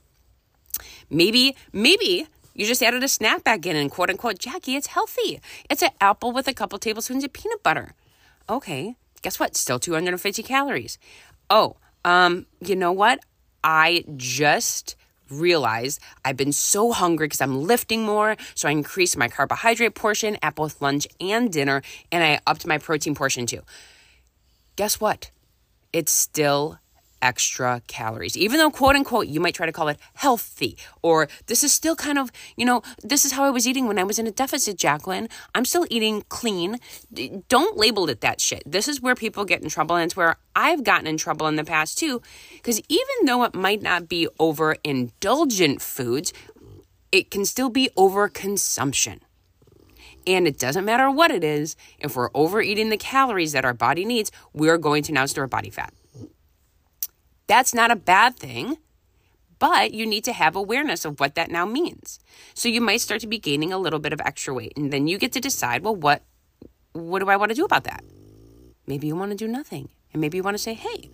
Maybe, 1.10 1.54
maybe 1.70 2.28
you 2.54 2.64
just 2.64 2.82
added 2.82 3.04
a 3.04 3.08
snack 3.08 3.44
back 3.44 3.66
in 3.66 3.76
and 3.76 3.90
quote 3.90 4.08
unquote, 4.08 4.38
Jackie, 4.38 4.74
it's 4.74 4.86
healthy. 4.86 5.38
It's 5.68 5.82
an 5.82 5.90
apple 6.00 6.32
with 6.32 6.48
a 6.48 6.54
couple 6.54 6.78
tablespoons 6.78 7.24
of 7.24 7.34
peanut 7.34 7.62
butter. 7.62 7.92
Okay, 8.48 8.96
guess 9.20 9.38
what? 9.38 9.56
Still 9.56 9.78
250 9.78 10.42
calories. 10.42 10.96
Oh, 11.50 11.76
um, 12.06 12.46
you 12.60 12.74
know 12.74 12.92
what? 12.92 13.20
I 13.62 14.04
just 14.16 14.96
realized 15.30 16.00
I've 16.24 16.36
been 16.36 16.52
so 16.52 16.92
hungry 16.92 17.26
because 17.26 17.40
I'm 17.40 17.62
lifting 17.62 18.04
more. 18.04 18.36
So 18.54 18.68
I 18.68 18.72
increased 18.72 19.16
my 19.16 19.28
carbohydrate 19.28 19.94
portion 19.94 20.36
at 20.42 20.54
both 20.54 20.80
lunch 20.82 21.06
and 21.20 21.52
dinner, 21.52 21.82
and 22.12 22.22
I 22.24 22.40
upped 22.46 22.66
my 22.66 22.78
protein 22.78 23.14
portion 23.14 23.46
too. 23.46 23.62
Guess 24.76 25.00
what? 25.00 25.30
It's 25.92 26.12
still 26.12 26.78
extra 27.24 27.80
calories. 27.86 28.36
Even 28.36 28.58
though, 28.58 28.70
quote 28.70 28.94
unquote, 28.94 29.26
you 29.26 29.40
might 29.40 29.54
try 29.54 29.64
to 29.64 29.72
call 29.72 29.88
it 29.88 29.98
healthy, 30.14 30.76
or 31.02 31.26
this 31.46 31.64
is 31.64 31.72
still 31.72 31.96
kind 31.96 32.18
of, 32.18 32.30
you 32.56 32.66
know, 32.66 32.82
this 33.02 33.24
is 33.24 33.32
how 33.32 33.44
I 33.44 33.50
was 33.50 33.66
eating 33.66 33.88
when 33.88 33.98
I 33.98 34.04
was 34.04 34.18
in 34.18 34.26
a 34.26 34.30
deficit, 34.30 34.76
Jacqueline. 34.76 35.28
I'm 35.54 35.64
still 35.64 35.86
eating 35.88 36.22
clean. 36.28 36.78
Don't 37.48 37.78
label 37.78 38.08
it 38.10 38.20
that 38.20 38.40
shit. 38.40 38.62
This 38.66 38.86
is 38.86 39.00
where 39.00 39.14
people 39.14 39.46
get 39.46 39.62
in 39.62 39.70
trouble, 39.70 39.96
and 39.96 40.04
it's 40.04 40.16
where 40.16 40.36
I've 40.54 40.84
gotten 40.84 41.06
in 41.06 41.16
trouble 41.16 41.46
in 41.48 41.56
the 41.56 41.64
past 41.64 41.98
too. 41.98 42.20
Because 42.52 42.80
even 42.88 43.16
though 43.24 43.42
it 43.44 43.54
might 43.54 43.82
not 43.82 44.08
be 44.08 44.28
over 44.38 44.76
indulgent 44.84 45.80
foods, 45.80 46.32
it 47.10 47.30
can 47.30 47.46
still 47.46 47.70
be 47.70 47.88
over 47.96 48.28
consumption. 48.28 49.20
And 50.26 50.46
it 50.46 50.58
doesn't 50.58 50.84
matter 50.84 51.10
what 51.10 51.30
it 51.30 51.44
is, 51.44 51.76
if 51.98 52.16
we're 52.16 52.30
overeating 52.34 52.90
the 52.90 52.96
calories 52.96 53.52
that 53.52 53.64
our 53.64 53.74
body 53.74 54.04
needs, 54.04 54.30
we're 54.52 54.78
going 54.78 55.02
to 55.04 55.12
now 55.12 55.26
store 55.26 55.46
body 55.46 55.70
fat. 55.70 55.92
That's 57.54 57.72
not 57.72 57.92
a 57.92 57.96
bad 57.96 58.34
thing, 58.34 58.78
but 59.60 59.94
you 59.94 60.06
need 60.06 60.24
to 60.24 60.32
have 60.32 60.56
awareness 60.56 61.04
of 61.04 61.20
what 61.20 61.36
that 61.36 61.52
now 61.52 61.64
means. 61.64 62.18
So 62.52 62.68
you 62.68 62.80
might 62.80 63.00
start 63.00 63.20
to 63.20 63.28
be 63.28 63.38
gaining 63.38 63.72
a 63.72 63.78
little 63.78 64.00
bit 64.00 64.12
of 64.12 64.20
extra 64.20 64.52
weight 64.52 64.72
and 64.76 64.92
then 64.92 65.06
you 65.06 65.18
get 65.18 65.30
to 65.34 65.40
decide, 65.40 65.84
well 65.84 65.94
what 65.94 66.22
what 66.94 67.20
do 67.20 67.28
I 67.28 67.36
want 67.36 67.50
to 67.50 67.54
do 67.54 67.64
about 67.64 67.84
that? 67.84 68.02
Maybe 68.88 69.06
you 69.06 69.14
want 69.14 69.30
to 69.30 69.36
do 69.36 69.46
nothing. 69.46 69.88
And 70.12 70.20
maybe 70.20 70.36
you 70.36 70.42
want 70.42 70.56
to 70.56 70.62
say, 70.62 70.74
hey, 70.74 71.10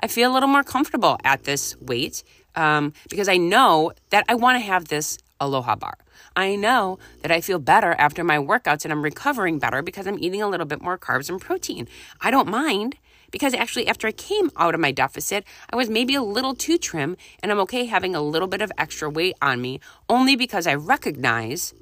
I 0.00 0.08
feel 0.08 0.32
a 0.32 0.34
little 0.34 0.48
more 0.48 0.64
comfortable 0.64 1.16
at 1.22 1.44
this 1.44 1.76
weight 1.80 2.24
um, 2.56 2.92
because 3.08 3.28
I 3.28 3.36
know 3.36 3.92
that 4.10 4.24
I 4.28 4.34
want 4.34 4.56
to 4.56 4.66
have 4.66 4.88
this 4.88 5.16
aloha 5.38 5.76
bar. 5.76 5.98
I 6.34 6.56
know 6.56 6.98
that 7.22 7.30
I 7.30 7.40
feel 7.40 7.60
better 7.60 7.92
after 7.92 8.24
my 8.24 8.38
workouts 8.38 8.84
and 8.84 8.90
I'm 8.90 9.02
recovering 9.02 9.60
better 9.60 9.80
because 9.80 10.08
I'm 10.08 10.18
eating 10.18 10.42
a 10.42 10.48
little 10.48 10.66
bit 10.66 10.82
more 10.82 10.98
carbs 10.98 11.30
and 11.30 11.40
protein. 11.40 11.86
I 12.20 12.32
don't 12.32 12.48
mind 12.48 12.96
because 13.34 13.52
actually, 13.52 13.88
after 13.88 14.06
I 14.06 14.12
came 14.12 14.48
out 14.56 14.76
of 14.76 14.80
my 14.80 14.92
deficit, 14.92 15.44
I 15.68 15.74
was 15.74 15.90
maybe 15.90 16.14
a 16.14 16.22
little 16.22 16.54
too 16.54 16.78
trim 16.78 17.16
and 17.42 17.50
I'm 17.50 17.58
okay 17.62 17.86
having 17.86 18.14
a 18.14 18.20
little 18.20 18.46
bit 18.46 18.62
of 18.62 18.70
extra 18.78 19.10
weight 19.10 19.34
on 19.42 19.60
me 19.60 19.80
only 20.08 20.36
because 20.36 20.68
I 20.68 20.76
recognize 20.76 21.74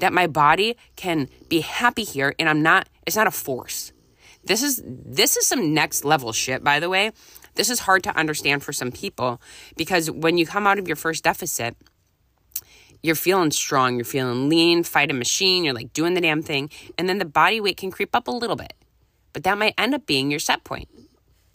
that 0.00 0.12
my 0.12 0.26
body 0.26 0.76
can 0.96 1.28
be 1.48 1.60
happy 1.60 2.02
here 2.02 2.34
and 2.40 2.48
I'm 2.48 2.60
not, 2.60 2.88
it's 3.06 3.14
not 3.14 3.28
a 3.28 3.30
force. 3.30 3.92
This 4.42 4.64
is 4.64 4.82
this 4.84 5.36
is 5.36 5.46
some 5.46 5.72
next 5.72 6.04
level 6.04 6.32
shit, 6.32 6.64
by 6.64 6.80
the 6.80 6.88
way. 6.88 7.12
This 7.54 7.70
is 7.70 7.78
hard 7.78 8.02
to 8.02 8.16
understand 8.18 8.64
for 8.64 8.72
some 8.72 8.90
people 8.90 9.40
because 9.76 10.10
when 10.10 10.36
you 10.38 10.44
come 10.44 10.66
out 10.66 10.80
of 10.80 10.88
your 10.88 10.96
first 10.96 11.22
deficit, 11.22 11.76
you're 13.00 13.14
feeling 13.14 13.52
strong, 13.52 13.94
you're 13.94 14.04
feeling 14.04 14.48
lean, 14.48 14.82
fight 14.82 15.12
a 15.12 15.14
machine, 15.14 15.62
you're 15.62 15.72
like 15.72 15.92
doing 15.92 16.14
the 16.14 16.20
damn 16.20 16.42
thing, 16.42 16.68
and 16.98 17.08
then 17.08 17.18
the 17.18 17.24
body 17.24 17.60
weight 17.60 17.76
can 17.76 17.92
creep 17.92 18.16
up 18.16 18.26
a 18.26 18.32
little 18.32 18.56
bit. 18.56 18.72
But 19.36 19.44
that 19.44 19.58
might 19.58 19.74
end 19.76 19.94
up 19.94 20.06
being 20.06 20.30
your 20.30 20.40
set 20.40 20.64
point. 20.64 20.88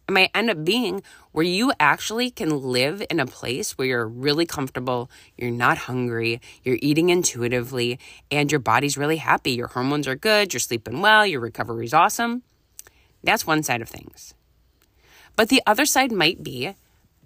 It 0.07 0.11
might 0.11 0.29
end 0.35 0.51
up 0.51 0.63
being 0.63 1.01
where 1.31 1.43
you 1.43 1.73
actually 1.79 2.29
can 2.29 2.61
live 2.61 3.01
in 3.09 3.19
a 3.19 3.25
place 3.25 3.75
where 3.75 3.87
you're 3.87 4.07
really 4.07 4.45
comfortable, 4.45 5.09
you're 5.35 5.49
not 5.49 5.79
hungry, 5.79 6.41
you're 6.63 6.77
eating 6.79 7.09
intuitively, 7.09 7.97
and 8.29 8.51
your 8.51 8.59
body's 8.59 8.99
really 8.99 9.17
happy. 9.17 9.53
Your 9.53 9.65
hormones 9.65 10.07
are 10.07 10.15
good, 10.15 10.53
you're 10.53 10.59
sleeping 10.59 11.01
well, 11.01 11.25
your 11.25 11.39
recovery's 11.39 11.91
awesome. 11.91 12.43
That's 13.23 13.47
one 13.47 13.63
side 13.63 13.81
of 13.81 13.89
things. 13.89 14.35
But 15.35 15.49
the 15.49 15.63
other 15.65 15.87
side 15.87 16.11
might 16.11 16.43
be 16.43 16.75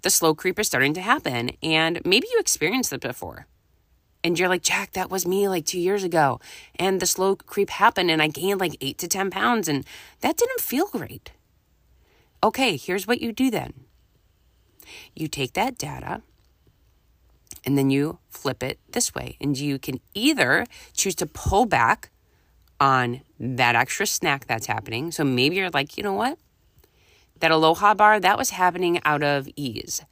the 0.00 0.08
slow 0.08 0.34
creep 0.34 0.58
is 0.58 0.66
starting 0.66 0.94
to 0.94 1.02
happen, 1.02 1.50
and 1.62 2.00
maybe 2.02 2.28
you 2.32 2.38
experienced 2.40 2.94
it 2.94 3.02
before 3.02 3.46
and 4.26 4.36
you're 4.36 4.48
like, 4.48 4.62
Jack, 4.62 4.90
that 4.94 5.08
was 5.08 5.24
me 5.24 5.48
like 5.48 5.64
two 5.64 5.78
years 5.78 6.02
ago. 6.02 6.40
And 6.80 6.98
the 6.98 7.06
slow 7.06 7.36
creep 7.36 7.70
happened 7.70 8.10
and 8.10 8.20
I 8.20 8.26
gained 8.26 8.58
like 8.58 8.76
eight 8.80 8.98
to 8.98 9.06
10 9.06 9.30
pounds 9.30 9.68
and 9.68 9.86
that 10.20 10.36
didn't 10.36 10.60
feel 10.60 10.88
great. 10.88 11.30
Okay, 12.42 12.76
here's 12.76 13.06
what 13.06 13.20
you 13.20 13.30
do 13.30 13.52
then 13.52 13.72
you 15.14 15.28
take 15.28 15.52
that 15.52 15.78
data 15.78 16.22
and 17.64 17.78
then 17.78 17.88
you 17.88 18.18
flip 18.28 18.64
it 18.64 18.80
this 18.90 19.14
way. 19.14 19.36
And 19.40 19.56
you 19.56 19.78
can 19.78 20.00
either 20.12 20.66
choose 20.92 21.14
to 21.16 21.26
pull 21.26 21.64
back 21.64 22.10
on 22.80 23.20
that 23.38 23.76
extra 23.76 24.06
snack 24.06 24.48
that's 24.48 24.66
happening. 24.66 25.12
So 25.12 25.22
maybe 25.22 25.54
you're 25.54 25.70
like, 25.70 25.96
you 25.96 26.02
know 26.02 26.14
what? 26.14 26.36
That 27.38 27.52
aloha 27.52 27.94
bar, 27.94 28.18
that 28.18 28.38
was 28.38 28.50
happening 28.50 29.00
out 29.04 29.22
of 29.22 29.48
ease 29.54 30.04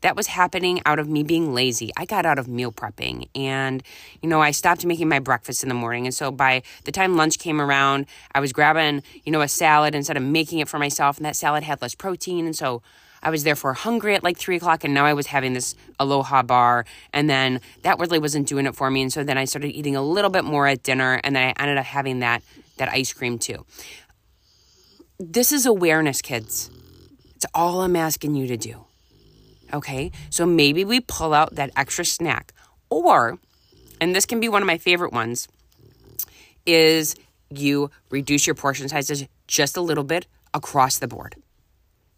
that 0.00 0.16
was 0.16 0.28
happening 0.28 0.80
out 0.86 0.98
of 0.98 1.08
me 1.08 1.22
being 1.22 1.52
lazy. 1.54 1.90
I 1.96 2.04
got 2.04 2.24
out 2.24 2.38
of 2.38 2.48
meal 2.48 2.72
prepping 2.72 3.28
and, 3.34 3.82
you 4.22 4.28
know, 4.28 4.40
I 4.40 4.52
stopped 4.52 4.84
making 4.84 5.08
my 5.08 5.18
breakfast 5.18 5.62
in 5.62 5.68
the 5.68 5.74
morning. 5.74 6.06
And 6.06 6.14
so 6.14 6.30
by 6.30 6.62
the 6.84 6.92
time 6.92 7.16
lunch 7.16 7.38
came 7.38 7.60
around, 7.60 8.06
I 8.34 8.40
was 8.40 8.52
grabbing, 8.52 9.02
you 9.24 9.32
know, 9.32 9.40
a 9.40 9.48
salad 9.48 9.94
instead 9.94 10.16
of 10.16 10.22
making 10.22 10.60
it 10.60 10.68
for 10.68 10.78
myself. 10.78 11.16
And 11.16 11.26
that 11.26 11.36
salad 11.36 11.64
had 11.64 11.82
less 11.82 11.94
protein. 11.94 12.46
And 12.46 12.54
so 12.54 12.82
I 13.22 13.30
was 13.30 13.42
therefore 13.42 13.74
hungry 13.74 14.14
at 14.14 14.22
like 14.22 14.38
three 14.38 14.56
o'clock. 14.56 14.84
And 14.84 14.94
now 14.94 15.04
I 15.04 15.14
was 15.14 15.26
having 15.26 15.52
this 15.52 15.74
aloha 15.98 16.42
bar. 16.42 16.84
And 17.12 17.28
then 17.28 17.60
that 17.82 17.98
really 17.98 18.20
wasn't 18.20 18.46
doing 18.46 18.66
it 18.66 18.76
for 18.76 18.90
me. 18.90 19.02
And 19.02 19.12
so 19.12 19.24
then 19.24 19.36
I 19.36 19.44
started 19.44 19.70
eating 19.70 19.96
a 19.96 20.02
little 20.02 20.30
bit 20.30 20.44
more 20.44 20.68
at 20.68 20.84
dinner. 20.84 21.20
And 21.24 21.34
then 21.34 21.48
I 21.48 21.62
ended 21.62 21.78
up 21.78 21.86
having 21.86 22.20
that, 22.20 22.42
that 22.76 22.88
ice 22.88 23.12
cream 23.12 23.38
too. 23.38 23.66
This 25.18 25.50
is 25.50 25.66
awareness, 25.66 26.22
kids. 26.22 26.70
It's 27.34 27.46
all 27.52 27.80
I'm 27.80 27.96
asking 27.96 28.36
you 28.36 28.46
to 28.46 28.56
do. 28.56 28.87
Okay, 29.72 30.12
so 30.30 30.46
maybe 30.46 30.84
we 30.84 31.00
pull 31.00 31.34
out 31.34 31.54
that 31.56 31.70
extra 31.76 32.04
snack. 32.04 32.52
Or, 32.90 33.38
and 34.00 34.14
this 34.14 34.26
can 34.26 34.40
be 34.40 34.48
one 34.48 34.62
of 34.62 34.66
my 34.66 34.78
favorite 34.78 35.12
ones, 35.12 35.48
is 36.64 37.14
you 37.50 37.90
reduce 38.10 38.46
your 38.46 38.54
portion 38.54 38.88
sizes 38.88 39.24
just 39.46 39.76
a 39.76 39.80
little 39.80 40.04
bit 40.04 40.26
across 40.54 40.98
the 40.98 41.08
board. 41.08 41.36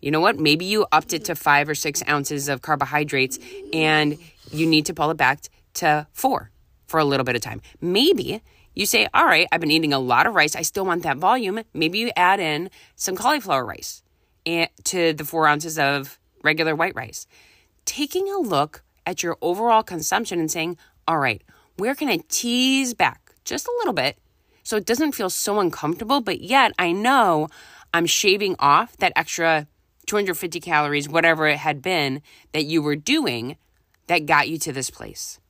You 0.00 0.10
know 0.10 0.20
what? 0.20 0.38
Maybe 0.38 0.64
you 0.64 0.86
upped 0.92 1.12
it 1.12 1.24
to 1.26 1.34
five 1.34 1.68
or 1.68 1.74
six 1.74 2.02
ounces 2.08 2.48
of 2.48 2.62
carbohydrates 2.62 3.38
and 3.72 4.18
you 4.50 4.66
need 4.66 4.86
to 4.86 4.94
pull 4.94 5.10
it 5.10 5.16
back 5.16 5.40
to 5.74 6.06
four 6.12 6.50
for 6.86 6.98
a 6.98 7.04
little 7.04 7.24
bit 7.24 7.36
of 7.36 7.42
time. 7.42 7.60
Maybe 7.80 8.40
you 8.74 8.86
say, 8.86 9.08
All 9.12 9.26
right, 9.26 9.46
I've 9.52 9.60
been 9.60 9.70
eating 9.70 9.92
a 9.92 9.98
lot 9.98 10.26
of 10.26 10.34
rice. 10.34 10.56
I 10.56 10.62
still 10.62 10.84
want 10.84 11.02
that 11.02 11.18
volume. 11.18 11.60
Maybe 11.74 11.98
you 11.98 12.10
add 12.16 12.40
in 12.40 12.70
some 12.96 13.16
cauliflower 13.16 13.64
rice 13.64 14.02
to 14.44 15.12
the 15.12 15.24
four 15.24 15.46
ounces 15.46 15.78
of 15.78 16.18
regular 16.42 16.74
white 16.74 16.94
rice. 16.94 17.26
Taking 17.84 18.30
a 18.30 18.38
look 18.38 18.82
at 19.06 19.22
your 19.22 19.36
overall 19.40 19.82
consumption 19.82 20.38
and 20.38 20.50
saying, 20.50 20.76
all 21.08 21.18
right, 21.18 21.42
where 21.76 21.94
can 21.94 22.08
I 22.08 22.20
tease 22.28 22.94
back 22.94 23.34
just 23.44 23.66
a 23.66 23.74
little 23.78 23.94
bit 23.94 24.18
so 24.62 24.76
it 24.76 24.86
doesn't 24.86 25.12
feel 25.12 25.30
so 25.30 25.58
uncomfortable, 25.58 26.20
but 26.20 26.40
yet 26.40 26.72
I 26.78 26.92
know 26.92 27.48
I'm 27.92 28.06
shaving 28.06 28.54
off 28.58 28.96
that 28.98 29.12
extra 29.16 29.66
250 30.06 30.60
calories, 30.60 31.08
whatever 31.08 31.46
it 31.46 31.58
had 31.58 31.82
been 31.82 32.22
that 32.52 32.64
you 32.64 32.82
were 32.82 32.96
doing 32.96 33.56
that 34.06 34.26
got 34.26 34.48
you 34.48 34.58
to 34.58 34.72
this 34.72 34.90
place. 34.90 35.40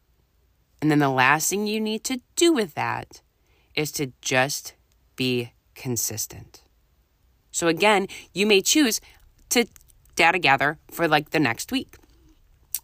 And 0.80 0.90
then 0.90 0.98
the 0.98 1.10
last 1.10 1.50
thing 1.50 1.66
you 1.66 1.80
need 1.80 2.04
to 2.04 2.20
do 2.36 2.52
with 2.52 2.74
that 2.74 3.20
is 3.74 3.92
to 3.92 4.12
just 4.20 4.74
be 5.16 5.52
consistent. 5.74 6.62
So 7.50 7.68
again, 7.68 8.06
you 8.32 8.46
may 8.46 8.62
choose 8.62 9.00
to 9.50 9.66
data 10.20 10.38
gather 10.38 10.76
for 10.90 11.08
like 11.08 11.30
the 11.30 11.40
next 11.40 11.72
week. 11.72 11.96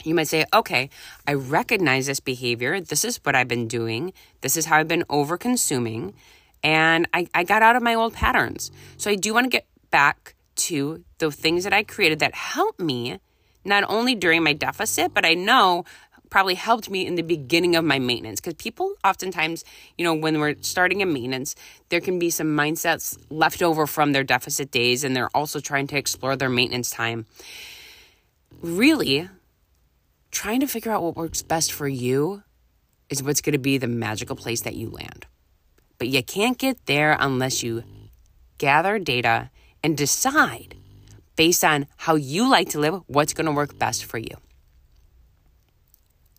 You 0.05 0.15
might 0.15 0.29
say, 0.29 0.47
okay, 0.55 0.89
I 1.29 1.35
recognize 1.35 2.07
this 2.07 2.19
behavior. 2.19 2.81
This 2.81 3.05
is 3.05 3.21
what 3.23 3.37
I've 3.37 3.47
been 3.47 3.69
doing. 3.69 4.15
This 4.41 4.57
is 4.57 4.65
how 4.65 4.79
I've 4.79 4.89
been 4.89 5.05
over 5.11 5.37
consuming. 5.37 6.15
And 6.63 7.07
I, 7.13 7.29
I 7.35 7.45
got 7.45 7.61
out 7.61 7.77
of 7.77 7.83
my 7.83 7.95
old 7.95 8.15
patterns. 8.15 8.71
So 8.97 9.11
I 9.11 9.17
do 9.17 9.35
want 9.35 9.45
to 9.45 9.51
get 9.51 9.67
back 9.91 10.35
to 10.69 11.05
the 11.19 11.31
things 11.31 11.65
that 11.65 11.75
I 11.75 11.83
created 11.83 12.21
that 12.21 12.35
help 12.35 12.81
me 12.81 13.21
not 13.67 13.85
only 13.87 14.15
during 14.15 14.43
my 14.43 14.55
deficit, 14.55 15.13
but 15.13 15.27
I 15.27 15.35
know 15.35 15.85
probably 16.31 16.55
helped 16.55 16.91
me 16.91 17.07
in 17.07 17.15
the 17.15 17.23
beginning 17.23 17.77
of 17.77 17.85
my 17.85 17.99
maintenance 17.99 18.41
because 18.41 18.55
people 18.55 18.95
oftentimes 19.05 19.65
you 19.97 20.05
know 20.05 20.15
when 20.15 20.41
we're 20.41 20.57
starting 20.61 21.03
a 21.03 21.07
maintenance 21.07 21.55
there 21.89 22.01
can 22.01 22.19
be 22.19 22.31
some 22.31 22.49
mindsets 22.49 23.19
left 23.31 23.63
over 23.63 23.87
from 23.87 24.13
their 24.13 24.25
deficit 24.25 24.71
days 24.71 25.05
and 25.05 25.15
they're 25.15 25.35
also 25.35 25.61
trying 25.61 25.87
to 25.87 25.97
explore 25.97 26.37
their 26.37 26.49
maintenance 26.49 26.91
time. 26.91 27.27
Really 28.61 29.29
trying 30.31 30.61
to 30.61 30.67
figure 30.67 30.93
out 30.93 31.03
what 31.03 31.17
works 31.17 31.43
best 31.43 31.73
for 31.73 31.89
you 31.89 32.43
is 33.09 33.23
what's 33.23 33.41
going 33.41 33.53
to 33.53 33.59
be 33.59 33.79
the 33.79 33.87
magical 33.87 34.37
place 34.37 34.63
that 34.63 34.75
you 34.75 34.91
land. 34.91 35.27
But 35.99 36.09
you 36.09 36.23
can't 36.23 36.59
get 36.59 36.85
there 36.87 37.17
unless 37.19 37.63
you 37.63 37.85
gather 38.59 38.99
data 38.99 39.51
and 39.83 39.97
decide 39.97 40.75
based 41.37 41.65
on 41.65 41.87
how 41.97 42.15
you 42.17 42.51
like 42.51 42.71
to 42.71 42.81
live 42.81 43.03
what's 43.07 43.33
going 43.33 43.47
to 43.47 43.53
work 43.53 43.79
best 43.79 44.05
for 44.05 44.19
you 44.19 44.37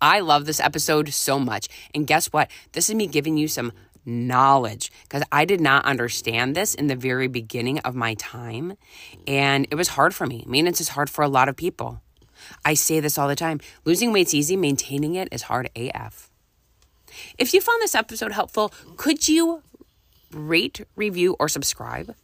I 0.01 0.19
love 0.19 0.45
this 0.45 0.59
episode 0.59 1.13
so 1.13 1.39
much. 1.39 1.67
And 1.93 2.07
guess 2.07 2.27
what? 2.27 2.49
This 2.73 2.89
is 2.89 2.95
me 2.95 3.07
giving 3.07 3.37
you 3.37 3.47
some 3.47 3.71
knowledge 4.05 4.91
because 5.03 5.23
I 5.31 5.45
did 5.45 5.59
not 5.59 5.85
understand 5.85 6.55
this 6.55 6.73
in 6.73 6.87
the 6.87 6.95
very 6.95 7.27
beginning 7.27 7.79
of 7.79 7.93
my 7.93 8.13
time. 8.15 8.77
And 9.27 9.67
it 9.69 9.75
was 9.75 9.89
hard 9.89 10.15
for 10.15 10.25
me. 10.25 10.45
Maintenance 10.47 10.81
is 10.81 10.89
hard 10.89 11.09
for 11.09 11.23
a 11.23 11.27
lot 11.27 11.49
of 11.49 11.55
people. 11.55 12.01
I 12.63 12.73
say 12.73 12.99
this 12.99 13.17
all 13.17 13.27
the 13.27 13.35
time 13.35 13.59
losing 13.83 14.13
weight's 14.13 14.33
easy, 14.33 14.55
maintaining 14.55 15.15
it 15.15 15.27
is 15.31 15.43
hard 15.43 15.69
AF. 15.75 16.29
If 17.37 17.53
you 17.53 17.61
found 17.61 17.81
this 17.81 17.95
episode 17.95 18.31
helpful, 18.31 18.71
could 18.95 19.27
you 19.27 19.63
rate, 20.31 20.85
review, 20.95 21.35
or 21.39 21.49
subscribe? 21.49 22.15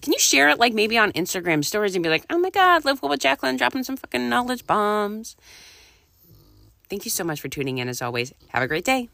Can 0.00 0.12
you 0.12 0.18
share 0.18 0.48
it 0.48 0.58
like 0.58 0.72
maybe 0.72 0.98
on 0.98 1.12
Instagram 1.12 1.64
stories 1.64 1.94
and 1.94 2.02
be 2.02 2.08
like, 2.08 2.24
oh 2.30 2.38
my 2.38 2.50
God, 2.50 2.84
live 2.84 3.02
well 3.02 3.10
with 3.10 3.20
Jacqueline 3.20 3.56
dropping 3.56 3.84
some 3.84 3.96
fucking 3.96 4.28
knowledge 4.28 4.66
bombs? 4.66 5.36
Thank 6.92 7.06
you 7.06 7.10
so 7.10 7.24
much 7.24 7.40
for 7.40 7.48
tuning 7.48 7.78
in 7.78 7.88
as 7.88 8.02
always. 8.02 8.34
Have 8.48 8.62
a 8.62 8.68
great 8.68 8.84
day. 8.84 9.08